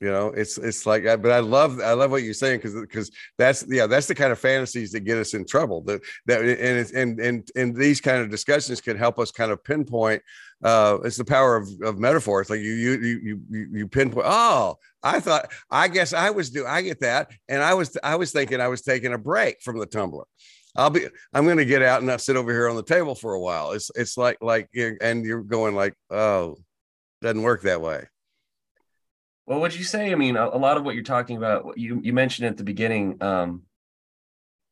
[0.00, 3.10] you know it's it's like but i love i love what you're saying because because
[3.38, 6.50] that's yeah that's the kind of fantasies that get us in trouble that that and
[6.50, 10.20] it's and and and these kind of discussions can help us kind of pinpoint
[10.64, 14.26] uh it's the power of, of metaphor it's like you you you you, you pinpoint
[14.28, 18.16] oh i thought i guess i was do i get that and i was i
[18.16, 20.24] was thinking i was taking a break from the tumbler
[20.76, 23.14] I'll be I'm going to get out and not sit over here on the table
[23.14, 23.72] for a while.
[23.72, 26.56] It's it's like like and you're going like, "Oh,
[27.22, 28.06] doesn't work that way."
[29.46, 30.10] Well, what would you say?
[30.10, 32.64] I mean, a, a, lot of what you're talking about, you you mentioned at the
[32.64, 33.62] beginning, um,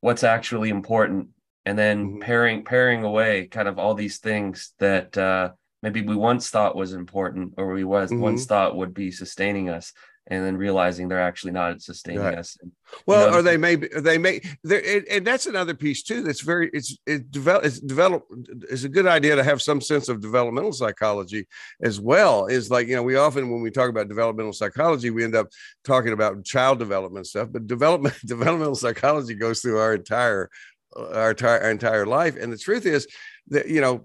[0.01, 1.29] what's actually important,
[1.67, 2.21] and then mm-hmm.
[2.21, 5.51] paring paring away kind of all these things that uh,
[5.83, 8.23] maybe we once thought was important, or we was mm-hmm.
[8.23, 9.93] once thought would be sustaining us,
[10.29, 12.39] and then realizing they're actually not sustaining right.
[12.39, 12.57] us.
[12.63, 12.71] And,
[13.07, 16.23] well, know, or they may be, they may and, and that's another piece too.
[16.23, 18.25] That's very it's it develop it's develop
[18.71, 21.49] it's a good idea to have some sense of developmental psychology
[21.83, 22.47] as well.
[22.47, 25.49] Is like you know we often when we talk about developmental psychology we end up
[25.85, 30.51] talking about child development stuff, but development developmental psychology goes through our entire
[30.97, 32.37] our entire our entire life.
[32.37, 33.09] And the truth is
[33.49, 34.05] that you know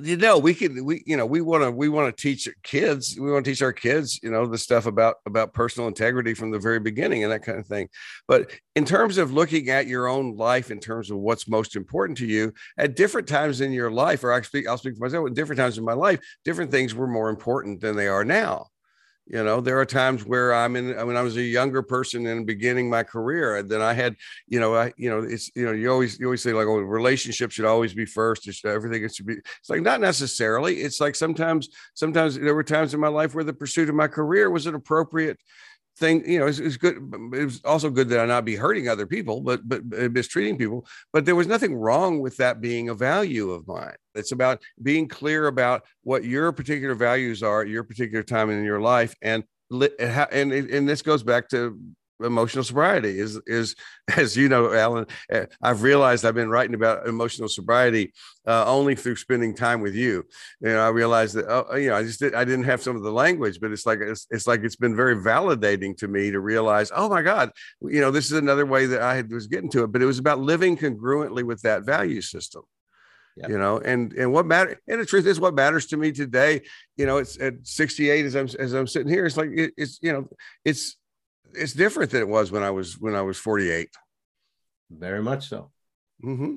[0.00, 3.16] you know we can we you know we want to we want to teach kids
[3.18, 6.50] we want to teach our kids you know the stuff about about personal integrity from
[6.50, 7.88] the very beginning and that kind of thing.
[8.26, 12.18] But in terms of looking at your own life in terms of what's most important
[12.18, 15.26] to you at different times in your life or i speak i'll speak for myself
[15.26, 18.66] at different times in my life different things were more important than they are now
[19.26, 22.46] you know there are times where i'm in when i was a younger person and
[22.46, 24.16] beginning my career and then i had
[24.48, 26.78] you know i you know it's you know you always you always say like oh
[26.78, 28.46] relationships should always be first.
[28.48, 30.76] It's everything it should be it's like not necessarily.
[30.76, 34.08] It's like sometimes sometimes there were times in my life where the pursuit of my
[34.08, 35.38] career was an appropriate
[35.98, 36.96] thing you know it's, it's good
[37.34, 40.86] it was also good that i not be hurting other people but but mistreating people.
[41.12, 43.94] But there was nothing wrong with that being a value of mine.
[44.14, 48.64] It's about being clear about what your particular values are at your particular time in
[48.64, 51.78] your life and and and this goes back to
[52.24, 53.74] emotional sobriety is is
[54.16, 58.12] as you know alan eh, i've realized i've been writing about emotional sobriety
[58.44, 60.24] uh, only through spending time with you.
[60.60, 62.96] You know i realized that oh, you know i just did, i didn't have some
[62.96, 66.30] of the language but it's like it's, it's like it's been very validating to me
[66.30, 67.50] to realize oh my god
[67.82, 69.92] you know this is another way that i was getting to it.
[69.92, 72.62] But it was about living congruently with that value system.
[73.36, 73.48] Yep.
[73.48, 76.60] you know and and what matter and the truth is what matters to me today
[76.98, 79.98] you know it's at 68 as i'm as i'm sitting here it's like it, it's
[80.02, 80.28] you know
[80.66, 80.98] it's
[81.54, 83.88] it's different than it was when I was when I was 48.
[84.90, 85.70] Very much so.
[86.24, 86.56] Mm-hmm.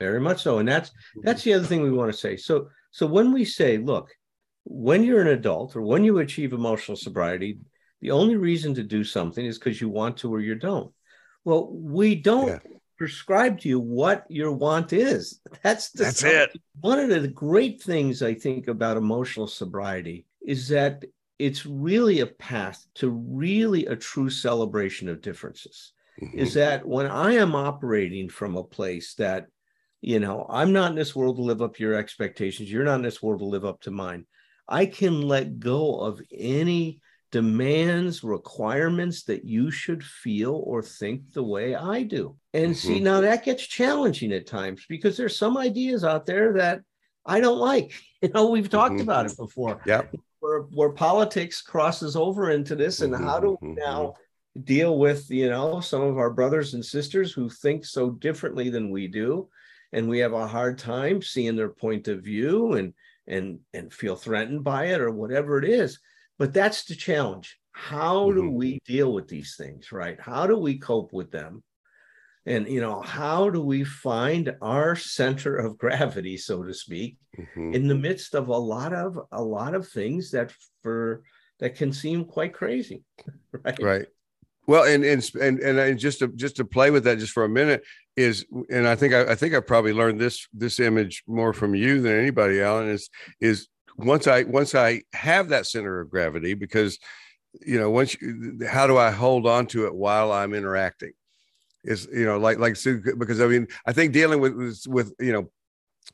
[0.00, 0.58] Very much so.
[0.58, 0.90] And that's
[1.22, 2.36] that's the other thing we want to say.
[2.36, 4.10] So so when we say, look,
[4.64, 7.58] when you're an adult or when you achieve emotional sobriety,
[8.00, 10.92] the only reason to do something is because you want to or you don't.
[11.44, 12.58] Well, we don't yeah.
[12.98, 15.40] prescribe to you what your want is.
[15.62, 16.50] That's the, that's it.
[16.80, 21.04] One of the great things I think about emotional sobriety is that
[21.42, 25.92] it's really a path to really a true celebration of differences.
[26.22, 26.38] Mm-hmm.
[26.38, 29.46] Is that when I am operating from a place that,
[30.00, 32.96] you know, I'm not in this world to live up to your expectations, you're not
[32.96, 34.24] in this world to live up to mine.
[34.68, 37.00] I can let go of any
[37.32, 42.36] demands, requirements that you should feel or think the way I do.
[42.54, 42.74] And mm-hmm.
[42.74, 46.82] see, now that gets challenging at times because there's some ideas out there that
[47.26, 47.92] I don't like.
[48.22, 49.02] You know, we've talked mm-hmm.
[49.02, 49.82] about it before.
[49.84, 50.02] Yeah.
[50.42, 53.24] Where, where politics crosses over into this, and mm-hmm.
[53.24, 53.78] how do we mm-hmm.
[53.78, 54.14] now
[54.64, 58.90] deal with you know some of our brothers and sisters who think so differently than
[58.90, 59.48] we do,
[59.92, 62.92] and we have a hard time seeing their point of view and
[63.28, 66.00] and and feel threatened by it or whatever it is.
[66.40, 67.56] But that's the challenge.
[67.70, 68.40] How mm-hmm.
[68.40, 70.20] do we deal with these things, right?
[70.20, 71.62] How do we cope with them?
[72.46, 77.74] and you know how do we find our center of gravity so to speak mm-hmm.
[77.74, 80.52] in the midst of a lot of a lot of things that
[80.82, 81.22] for
[81.60, 83.02] that can seem quite crazy
[83.52, 83.82] right?
[83.82, 84.06] Right.
[84.66, 87.48] Well and and and, and just to just to play with that just for a
[87.48, 87.82] minute
[88.16, 91.74] is and i think I, I think i probably learned this this image more from
[91.74, 93.08] you than anybody alan is
[93.40, 96.98] is once i once i have that center of gravity because
[97.64, 101.12] you know once you, how do i hold on to it while i'm interacting?
[101.84, 102.76] Is you know like like
[103.18, 105.50] because I mean I think dealing with with you know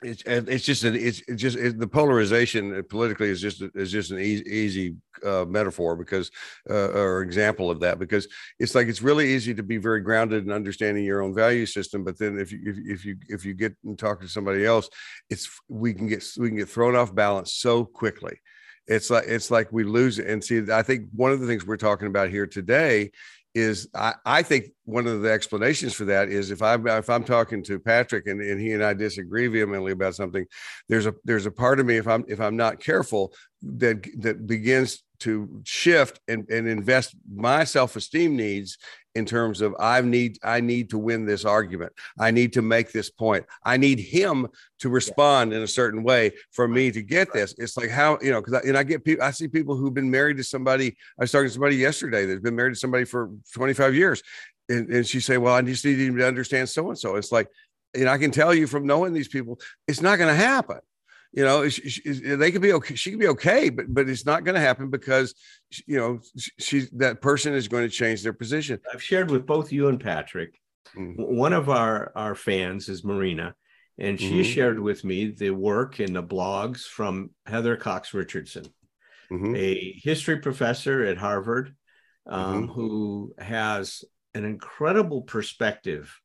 [0.03, 4.19] it's it's just an it's, just it, the polarization politically is just is just an
[4.21, 6.31] easy, easy uh, metaphor because
[6.71, 8.29] uh, or example of that because
[8.61, 12.05] it's like it's really easy to be very grounded in understanding your own value system
[12.05, 14.89] but then if you if, if you if you get and talk to somebody else
[15.31, 18.41] it's we can get we can get thrown off balance so quickly.
[18.87, 21.67] It's like it's like we lose it and see i think one of the things
[21.67, 23.11] we're talking about here today
[23.59, 27.25] is I, I think one of the explanations for that is if I'm if I'm
[27.25, 30.47] talking to Patrick and, and he and I disagree vehemently about something,
[30.89, 33.33] there's a there's a part of me if I'm if I'm not careful
[33.63, 38.79] that that begins to shift and, and invest my self-esteem needs
[39.15, 41.93] in terms of I need I need to win this argument.
[42.19, 43.45] I need to make this point.
[43.65, 44.47] I need him
[44.79, 47.55] to respond in a certain way for me to get this.
[47.59, 50.11] It's like how you know because and I get people I see people who've been
[50.11, 50.97] married to somebody.
[51.19, 54.23] I was talking to somebody yesterday that's been married to somebody for 25 years,
[54.69, 57.33] and, and she say, "Well, I just need him to understand so and so." It's
[57.33, 57.49] like,
[57.95, 59.59] and I can tell you from knowing these people,
[59.89, 60.79] it's not going to happen
[61.39, 61.69] you know
[62.37, 64.91] they could be okay she could be okay but but it's not going to happen
[64.91, 65.35] because
[65.87, 66.19] you know
[66.59, 70.01] she's that person is going to change their position i've shared with both you and
[70.01, 70.61] patrick
[70.97, 71.23] mm-hmm.
[71.23, 73.55] one of our our fans is marina
[73.99, 74.53] and she mm-hmm.
[74.53, 78.67] shared with me the work and the blogs from heather cox richardson
[79.31, 79.55] mm-hmm.
[79.55, 81.73] a history professor at harvard
[82.27, 82.73] um, mm-hmm.
[82.73, 86.21] who has an incredible perspective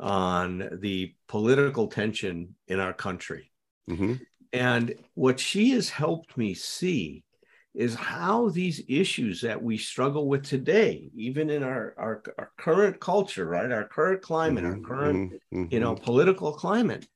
[0.00, 3.52] on the political tension in our country
[3.88, 4.14] Mm-hmm.
[4.52, 7.24] And what she has helped me see
[7.74, 12.98] is how these issues that we struggle with today, even in our, our, our current
[13.00, 13.70] culture, right?
[13.70, 15.66] Our current climate, mm-hmm, our current, mm-hmm.
[15.70, 16.04] you know, mm-hmm.
[16.04, 17.06] political climate,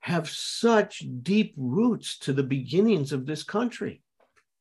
[0.00, 4.02] have such deep roots to the beginnings of this country.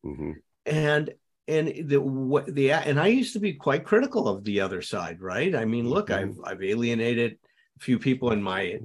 [0.05, 0.31] Mm-hmm.
[0.65, 1.11] And
[1.47, 5.19] and the what the and I used to be quite critical of the other side,
[5.19, 5.55] right?
[5.55, 6.41] I mean, look, mm-hmm.
[6.43, 7.37] I've I've alienated
[7.79, 8.79] few people in my,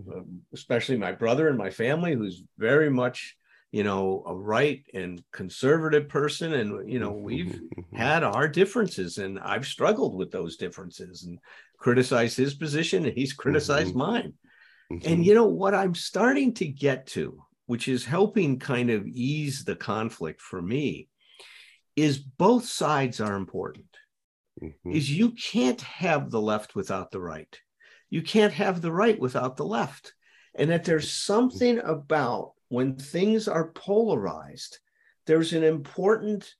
[0.52, 3.36] especially my brother and my family, who's very much
[3.74, 6.54] you know, a right and conservative person.
[6.54, 7.60] And, you know, we've
[7.92, 11.40] had our differences and I've struggled with those differences and
[11.76, 13.98] criticized his position and he's criticized mm-hmm.
[13.98, 14.32] mine.
[14.92, 15.12] Mm-hmm.
[15.12, 19.64] And, you know, what I'm starting to get to, which is helping kind of ease
[19.64, 21.08] the conflict for me,
[21.96, 23.86] is both sides are important.
[24.62, 24.92] Mm-hmm.
[24.92, 27.58] Is you can't have the left without the right.
[28.14, 30.14] You can't have the right without the left.
[30.54, 34.78] And that there's something about when things are polarized,
[35.26, 36.54] there's an important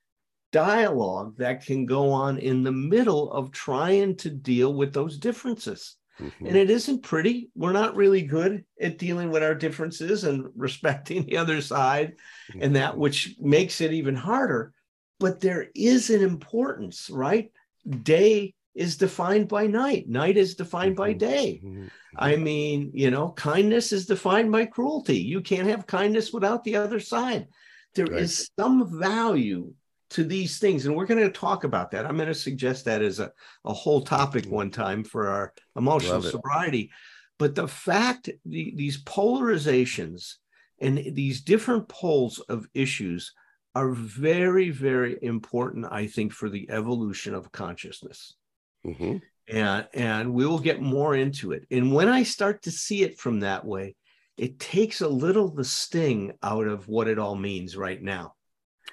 [0.51, 5.95] dialogue that can go on in the middle of trying to deal with those differences.
[6.21, 6.45] Mm-hmm.
[6.45, 7.51] And it isn't pretty.
[7.55, 12.15] We're not really good at dealing with our differences and respecting the other side,
[12.51, 12.63] mm-hmm.
[12.63, 14.73] and that which makes it even harder.
[15.21, 17.53] But there is an importance, right?
[17.89, 21.19] Day is defined by night, night is defined by mm-hmm.
[21.19, 21.61] day.
[21.65, 21.87] Mm-hmm.
[22.17, 25.19] I mean, you know, kindness is defined by cruelty.
[25.19, 27.49] You can't have kindness without the other side.
[27.95, 28.23] There right.
[28.23, 29.73] is some value
[30.11, 30.87] to these things.
[30.87, 32.07] And we're going to talk about that.
[32.07, 33.33] I'm going to suggest that as a,
[33.65, 36.91] a whole topic one time for our emotional sobriety.
[37.39, 40.35] But the fact, the, these polarizations
[40.81, 43.33] and these different poles of issues
[43.75, 48.35] are very, very important, I think, for the evolution of consciousness.
[48.87, 49.17] Mm-hmm.
[49.47, 51.67] And, and we will get more into it.
[51.71, 53.95] And when I start to see it from that way,
[54.37, 58.35] it takes a little the sting out of what it all means right now.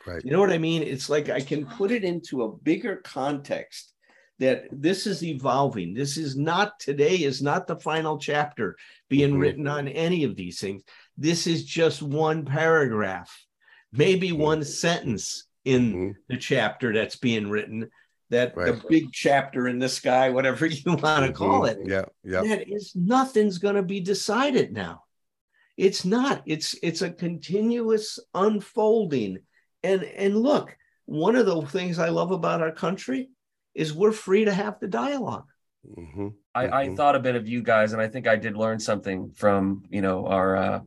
[0.06, 0.24] Right.
[0.24, 0.84] You know what I mean?
[0.84, 3.94] It's like I can put it into a bigger context
[4.40, 5.94] that this is evolving.
[5.94, 8.76] This is not today is not the final chapter
[9.10, 9.40] being mm-hmm.
[9.40, 10.82] written on any of these things.
[11.18, 13.32] This is just one paragraph,
[13.92, 14.42] maybe mm-hmm.
[14.42, 16.12] one sentence in mm-hmm.
[16.28, 17.90] the chapter that's being written
[18.32, 18.66] that right.
[18.66, 21.34] the big chapter in the sky, whatever you want to mm-hmm.
[21.34, 21.78] call it.
[21.84, 22.42] Yeah, yeah.
[22.42, 25.04] That is nothing's going to be decided now.
[25.78, 26.42] It's not.
[26.46, 29.40] It's it's a continuous unfolding.
[29.84, 30.76] And and look,
[31.06, 33.30] one of the things I love about our country
[33.76, 35.44] is we're free to have the dialog
[35.88, 36.28] mm-hmm.
[36.54, 36.96] I, I mm-hmm.
[36.96, 40.02] thought a bit of you guys, and I think I did learn something from you
[40.02, 40.80] know our uh,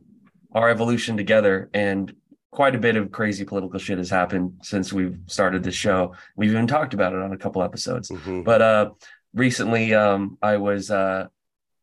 [0.51, 1.69] our evolution together.
[1.73, 2.13] And
[2.51, 6.15] quite a bit of crazy political shit has happened since we've started this show.
[6.35, 8.09] We've even talked about it on a couple episodes.
[8.09, 8.43] Mm-hmm.
[8.43, 8.89] But uh,
[9.33, 11.27] recently, um, I was uh,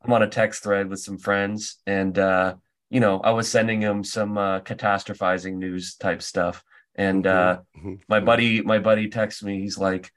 [0.02, 2.54] I'm on a text thread with some friends, and uh,
[2.90, 6.64] you know I was sending them some uh, catastrophizing news type stuff.
[6.94, 7.88] And uh, mm-hmm.
[7.88, 8.02] mm-hmm.
[8.08, 9.60] my buddy, my buddy texts me.
[9.60, 10.10] He's like,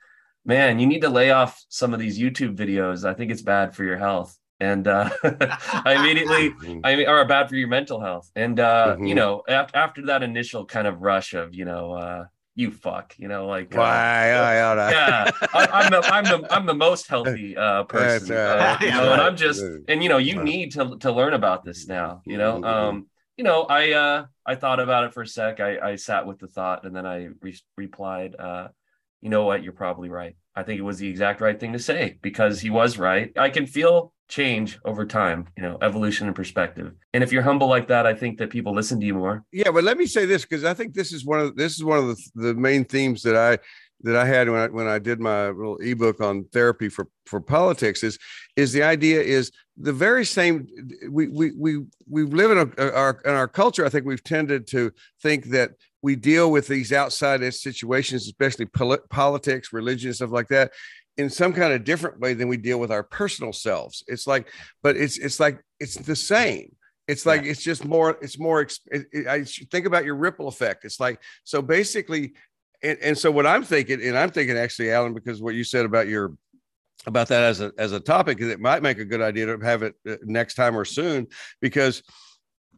[0.45, 3.07] "Man, you need to lay off some of these YouTube videos.
[3.07, 6.79] I think it's bad for your health." And uh, I immediately, mm-hmm.
[6.83, 8.31] I mean, or bad for your mental health.
[8.35, 9.05] And uh, mm-hmm.
[9.05, 12.25] you know, after after that initial kind of rush of, you know, uh,
[12.55, 16.65] you fuck, you know, like uh, why, uh, yeah, I, am the I'm the I'm
[16.65, 20.41] the most healthy uh, person, uh, you know, and I'm just, and you know, you
[20.41, 22.63] need to to learn about this now, you know, mm-hmm.
[22.63, 26.25] um, you know, I uh I thought about it for a sec, I I sat
[26.25, 28.69] with the thought, and then I re- replied, uh,
[29.21, 30.37] you know what, you're probably right.
[30.55, 33.31] I think it was the exact right thing to say because he was right.
[33.37, 36.93] I can feel change over time, you know, evolution and perspective.
[37.13, 39.43] And if you're humble like that, I think that people listen to you more.
[39.51, 41.83] Yeah, but let me say this because I think this is one of this is
[41.83, 43.59] one of the, the main themes that I
[44.01, 47.39] that I had when I when I did my little ebook on therapy for for
[47.39, 48.17] politics is
[48.55, 50.67] is the idea is the very same
[51.09, 54.67] we we we we live in a, our in our culture I think we've tended
[54.67, 54.91] to
[55.21, 55.71] think that
[56.05, 58.67] we deal with these outside situations especially
[59.09, 60.71] politics religion stuff like that
[61.17, 64.03] in some kind of different way than we deal with our personal selves.
[64.07, 64.51] It's like
[64.83, 66.75] but it's it's like it's the same.
[67.07, 67.51] It's like yeah.
[67.51, 70.85] it's just more it's more it, it, i think about your ripple effect.
[70.85, 72.33] It's like so basically
[72.83, 75.85] and, and so what i'm thinking and i'm thinking actually alan because what you said
[75.85, 76.33] about your
[77.07, 79.81] about that as a as a topic it might make a good idea to have
[79.81, 81.25] it uh, next time or soon
[81.61, 82.03] because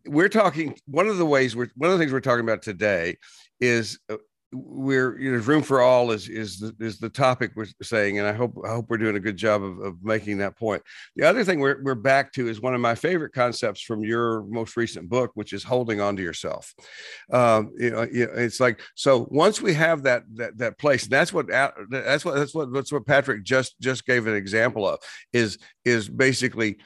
[0.07, 3.17] we're talking one of the ways we're one of the things we're talking about today
[3.59, 4.17] is uh,
[4.53, 8.25] we're you know room for all is is the, is the topic we're saying and
[8.25, 10.81] i hope i hope we're doing a good job of, of making that point.
[11.17, 14.43] The other thing we're, we're back to is one of my favorite concepts from your
[14.43, 16.73] most recent book which is holding on to yourself.
[17.31, 21.47] Um, you know, it's like so once we have that that that place that's what
[21.47, 24.99] that's what that's what that's what patrick just just gave an example of
[25.33, 26.77] is is basically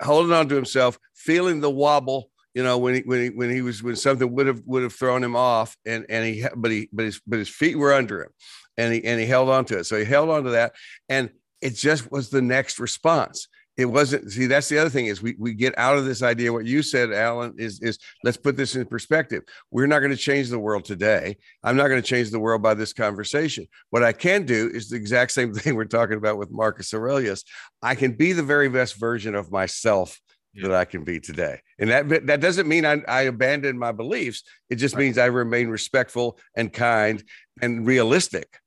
[0.00, 3.60] holding on to himself feeling the wobble you know when he when he when he
[3.60, 6.88] was when something would have would have thrown him off and and he but he
[6.90, 8.30] but his but his feet were under him
[8.78, 9.84] and he and he held on to it.
[9.84, 10.72] So he held on to that
[11.10, 11.28] and
[11.60, 13.48] it just was the next response.
[13.76, 16.50] It wasn't see that's the other thing is we, we get out of this idea.
[16.50, 19.42] What you said alan is is let's put this in perspective.
[19.70, 21.36] We're not going to change the world today.
[21.62, 23.66] I'm not going to change the world by this conversation.
[23.90, 27.44] What i can do is the exact same thing we're talking about with marcus aurelius.
[27.82, 30.18] I can be the very best version of myself
[30.62, 31.60] that I can be today.
[31.78, 34.42] And that that doesn't mean I, I abandon my beliefs.
[34.70, 35.04] It just right.
[35.04, 37.22] means I remain respectful and kind
[37.60, 38.58] and realistic.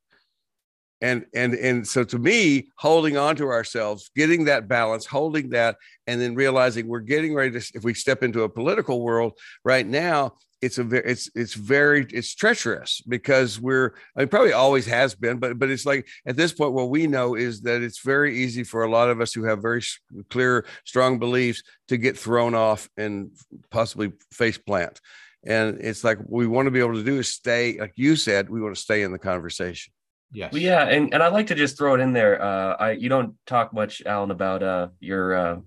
[1.02, 5.78] And and and so to me, holding on to ourselves, getting that balance, holding that,
[6.08, 9.34] and then realizing we're getting ready to if we step into a political world
[9.64, 14.54] right now, it's a very it's it's very it's treacherous because we're I mean, probably
[14.54, 17.82] always has been but but it's like at this point what we know is that
[17.82, 19.82] it's very easy for a lot of us who have very
[20.30, 23.32] clear strong beliefs to get thrown off and
[23.72, 25.00] possibly face plant.
[25.46, 28.50] And it's like we want to be able to do is stay like you said
[28.50, 29.94] we want to stay in the conversation.
[30.32, 30.52] Yes.
[30.52, 32.42] Well, yeah and and i like to just throw it in there.
[32.42, 35.58] Uh i you don't talk much alan about uh your uh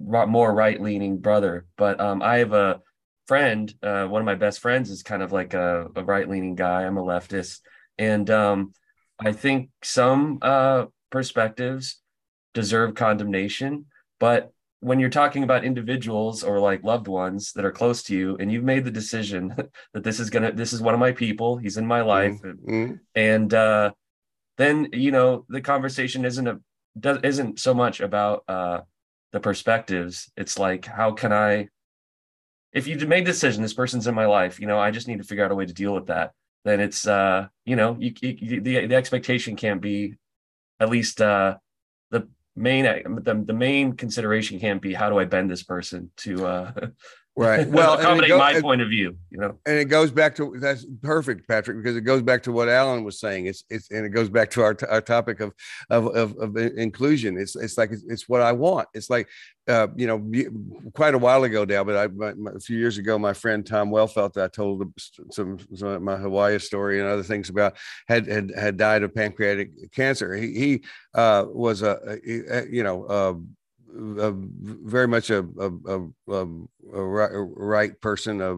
[0.00, 2.80] more right leaning brother but um i have a
[3.30, 6.56] friend, uh, one of my best friends, is kind of like a, a right leaning
[6.56, 6.82] guy.
[6.82, 7.60] I'm a leftist,
[7.96, 8.72] and um,
[9.20, 12.00] I think some uh, perspectives
[12.54, 13.86] deserve condemnation,
[14.18, 18.36] but when you're talking about individuals or like loved ones that are close to you
[18.40, 19.54] and you've made the decision
[19.94, 22.40] that this is gonna this is one of my people he's in my life.
[22.42, 22.94] Mm-hmm.
[23.14, 23.92] and uh
[24.56, 26.58] then you know the conversation isn't a
[26.98, 28.80] does isn't so much about uh
[29.32, 30.32] the perspectives.
[30.36, 31.68] It's like how can i
[32.72, 35.18] if you made the decision, this person's in my life, you know, I just need
[35.18, 36.32] to figure out a way to deal with that.
[36.64, 40.16] Then it's, uh, you know, you, you, the the expectation can't be,
[40.78, 41.56] at least uh,
[42.10, 46.46] the main the, the main consideration can't be how do I bend this person to
[46.46, 46.72] uh,
[47.36, 47.68] right.
[47.70, 49.56] Well accommodate go, my point of view you know?
[49.66, 53.04] and it goes back to that's perfect patrick because it goes back to what alan
[53.04, 53.46] was saying.
[53.46, 55.52] It's it's and it goes back to our, our topic of,
[55.90, 57.38] of of, of inclusion.
[57.38, 58.88] It's it's like it's, it's what i want.
[58.94, 59.28] It's like
[59.70, 60.20] uh, you know,
[60.94, 63.64] quite a while ago now, but I, my, my, a few years ago, my friend
[63.64, 64.82] Tom Wellfelt, I told
[65.30, 67.76] some, some my Hawaii story and other things about
[68.08, 70.34] had had, had died of pancreatic cancer.
[70.34, 73.34] He, he uh, was a, a, you know, uh,
[73.96, 76.46] a very much a, a, a,
[76.92, 78.54] a right person, a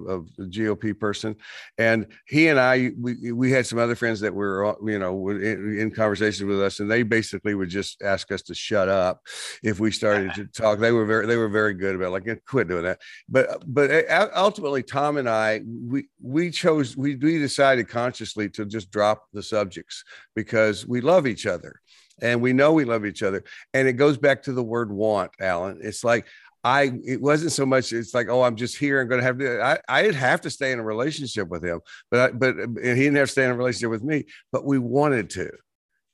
[0.47, 1.37] GOP person,
[1.79, 5.79] and he and I, we we had some other friends that were, you know, in,
[5.79, 9.23] in conversation with us, and they basically would just ask us to shut up
[9.63, 10.79] if we started to talk.
[10.79, 13.01] They were very, they were very good about like, quit doing that.
[13.29, 18.65] But but uh, ultimately, Tom and I, we we chose, we we decided consciously to
[18.65, 20.05] just drop the subjects
[20.35, 21.81] because we love each other
[22.23, 23.45] and we know we love each other.
[23.75, 25.81] And it goes back to the word want, Alan.
[25.83, 26.27] It's like
[26.65, 29.39] I it wasn't so much it's like oh I'm just here I'm going to have
[29.39, 32.57] to I I didn't have to stay in a relationship with him but I, but
[32.57, 35.51] and he didn't have to stay in a relationship with me but we wanted to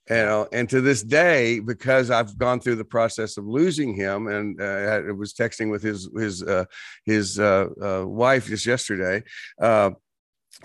[0.08, 4.28] you know and to this day because I've gone through the process of losing him
[4.28, 6.64] and uh, I was texting with his his uh,
[7.04, 9.22] his uh, uh wife just yesterday
[9.60, 9.90] uh,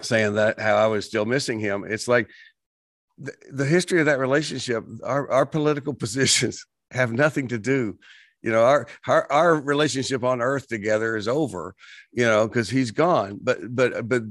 [0.02, 2.30] saying that how I was still missing him it's like
[3.18, 7.98] the, the history of that relationship, our, our political positions have nothing to do.
[8.42, 11.76] You know, our, our our relationship on Earth together is over.
[12.12, 13.40] You know, because he's gone.
[13.42, 14.24] But but but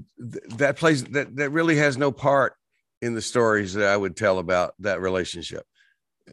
[0.58, 2.54] that plays that that really has no part
[3.00, 5.64] in the stories that I would tell about that relationship.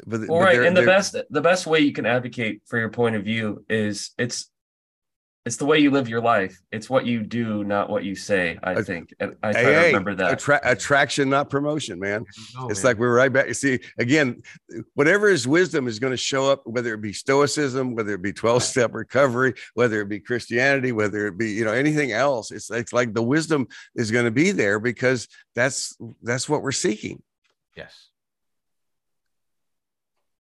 [0.06, 2.90] But, All but right, and the best the best way you can advocate for your
[2.90, 4.52] point of view is it's
[5.46, 6.60] it's the way you live your life.
[6.72, 8.60] It's what you do, not what you say.
[8.62, 10.32] I think, and I try hey, to remember that.
[10.34, 12.26] Attra- attraction, not promotion, man.
[12.70, 12.84] it's man.
[12.84, 13.48] like we're right back.
[13.48, 14.44] You see, again,
[14.96, 18.34] whatever is wisdom is going to show up, whether it be Stoicism, whether it be
[18.34, 22.52] twelve-step recovery, whether it be Christianity, whether it be you know anything else.
[22.52, 26.72] It's it's like the wisdom is going to be there because that's that's what we're
[26.72, 27.24] seeking.
[27.78, 28.10] Yes.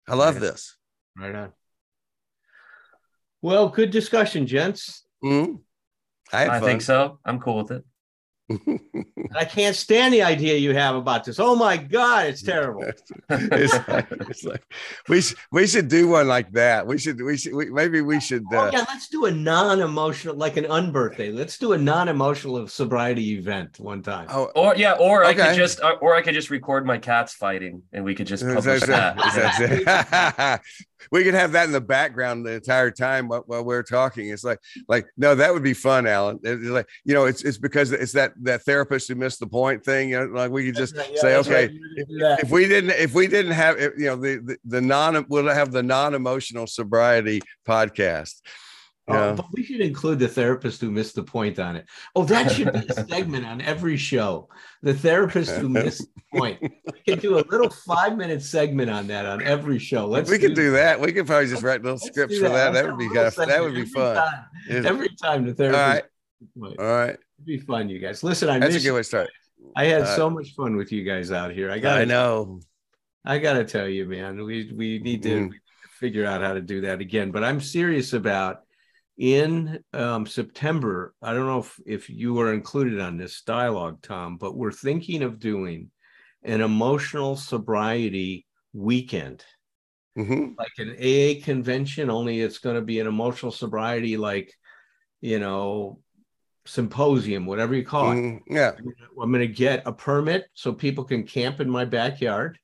[0.07, 0.43] I love right.
[0.43, 0.77] this.
[1.17, 1.53] Right on.
[3.43, 5.05] Well, good discussion, gents.
[5.23, 5.57] Mm-hmm.
[6.33, 7.19] I, I think so.
[7.25, 7.85] I'm cool with it.
[9.35, 11.39] I can't stand the idea you have about this.
[11.39, 12.85] Oh my God, it's terrible.
[13.31, 14.65] it's, like, it's like,
[15.09, 16.87] we should we should do one like that.
[16.87, 18.45] We should we should we, maybe we should.
[18.53, 21.35] Uh, oh, yeah, let's do a non-emotional, like an unbirthday.
[21.35, 24.27] Let's do a non-emotional sobriety event one time.
[24.29, 25.41] Oh, or yeah, or okay.
[25.41, 28.27] I could just uh, or I could just record my cats fighting, and we could
[28.27, 30.61] just publish that.
[31.11, 34.29] we could have that in the background the entire time while, while, we're talking.
[34.29, 36.39] It's like, like, no, that would be fun, Alan.
[36.43, 39.85] It's like, you know, it's it's because it's that that therapist who missed the point
[39.85, 40.11] thing.
[40.11, 41.71] You know, like we could just yeah, say, okay, right.
[41.97, 45.49] if, if, we didn't, if we didn't have, you know, the the, the non, we'll
[45.49, 48.41] have the non emotional sobriety podcast.
[49.15, 51.87] Oh, but we should include the therapist who missed the point on it.
[52.15, 54.49] Oh, that should be a segment on every show.
[54.83, 56.61] The therapist who missed the point.
[56.63, 60.07] We could do a little five minute segment on that on every show.
[60.07, 61.01] Let's we could do that.
[61.01, 62.73] We could probably just write little scripts for that.
[62.73, 64.17] That would be of, that would be fun.
[64.17, 64.45] Time.
[64.69, 66.09] Every time the therapist.
[66.61, 66.79] All right.
[66.79, 67.11] All right.
[67.11, 68.23] It'd be fun, you guys.
[68.23, 69.31] Listen, I that's a good way to start.
[69.77, 71.71] I had uh, so much fun with you guys out here.
[71.71, 71.99] I got.
[71.99, 72.61] I know.
[73.25, 74.45] I got to tell you, man.
[74.45, 75.53] We we need to mm.
[75.99, 77.31] figure out how to do that again.
[77.31, 78.63] But I'm serious about
[79.19, 84.37] in um, September, I don't know if, if you were included on this dialogue, Tom,
[84.37, 85.91] but we're thinking of doing
[86.43, 89.45] an emotional sobriety weekend.
[90.19, 90.53] Mm-hmm.
[90.59, 94.53] Like an AA convention, only it's going to be an emotional sobriety, like,
[95.21, 96.01] you know,
[96.67, 98.17] symposium, whatever you call it.
[98.17, 98.55] Mm-hmm.
[98.55, 98.73] Yeah.
[99.21, 102.59] I'm going to get a permit so people can camp in my backyard.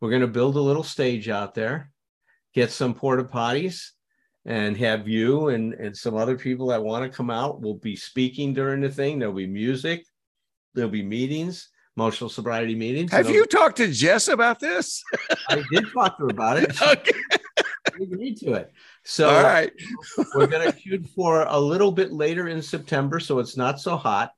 [0.00, 1.90] We're going to build a little stage out there,
[2.54, 3.90] get some porta potties,
[4.46, 7.96] and have you and, and some other people that want to come out will be
[7.96, 9.18] speaking during the thing.
[9.18, 10.04] There'll be music,
[10.74, 13.12] there'll be meetings, emotional sobriety meetings.
[13.12, 15.02] Have you talked to Jess about this?
[15.48, 16.80] I did talk to her about it.
[16.82, 17.12] okay.
[18.00, 18.72] agreed to it.
[19.04, 19.72] So all right.
[20.34, 24.32] we're gonna shoot for a little bit later in September, so it's not so hot.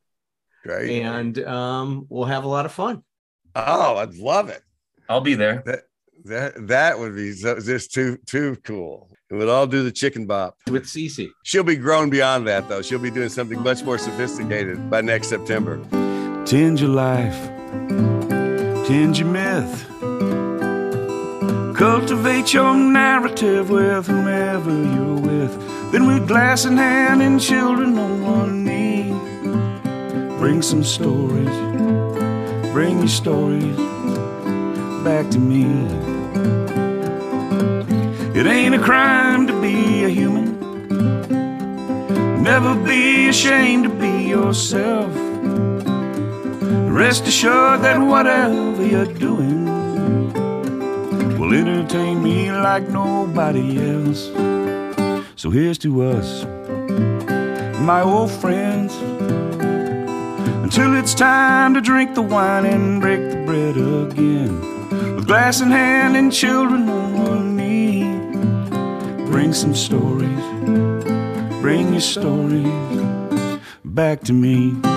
[0.65, 1.03] Great.
[1.03, 3.03] And um, we'll have a lot of fun.
[3.55, 4.63] Oh, I'd love it.
[5.09, 5.63] I'll be there.
[5.67, 5.83] That
[6.25, 9.09] that that would be just too too cool.
[9.31, 11.29] And we'll all do the chicken bop with Cece.
[11.43, 12.83] She'll be grown beyond that, though.
[12.83, 15.81] She'll be doing something much more sophisticated by next September.
[16.45, 17.39] Tinge your life,
[18.87, 19.87] tinge your myth.
[21.77, 25.91] Cultivate your narrative with whomever you're with.
[25.91, 29.11] Then, with glass in hand and children on one knee,
[30.39, 31.49] bring some stories,
[32.73, 33.77] bring your stories
[35.03, 36.12] back to me.
[38.35, 40.59] It ain't a crime to be a human.
[42.43, 45.13] Never be ashamed to be yourself.
[46.91, 49.67] Rest assured that whatever you're doing
[51.39, 54.31] will entertain me like nobody else.
[55.37, 56.45] So here's to us,
[57.81, 58.95] my old friends.
[60.65, 64.59] Until it's time to drink the wine and break the bread again.
[65.17, 67.57] With glass in hand and children on one
[69.33, 70.29] bring some stories.
[71.63, 72.69] Bring your stories
[73.83, 74.92] back to me.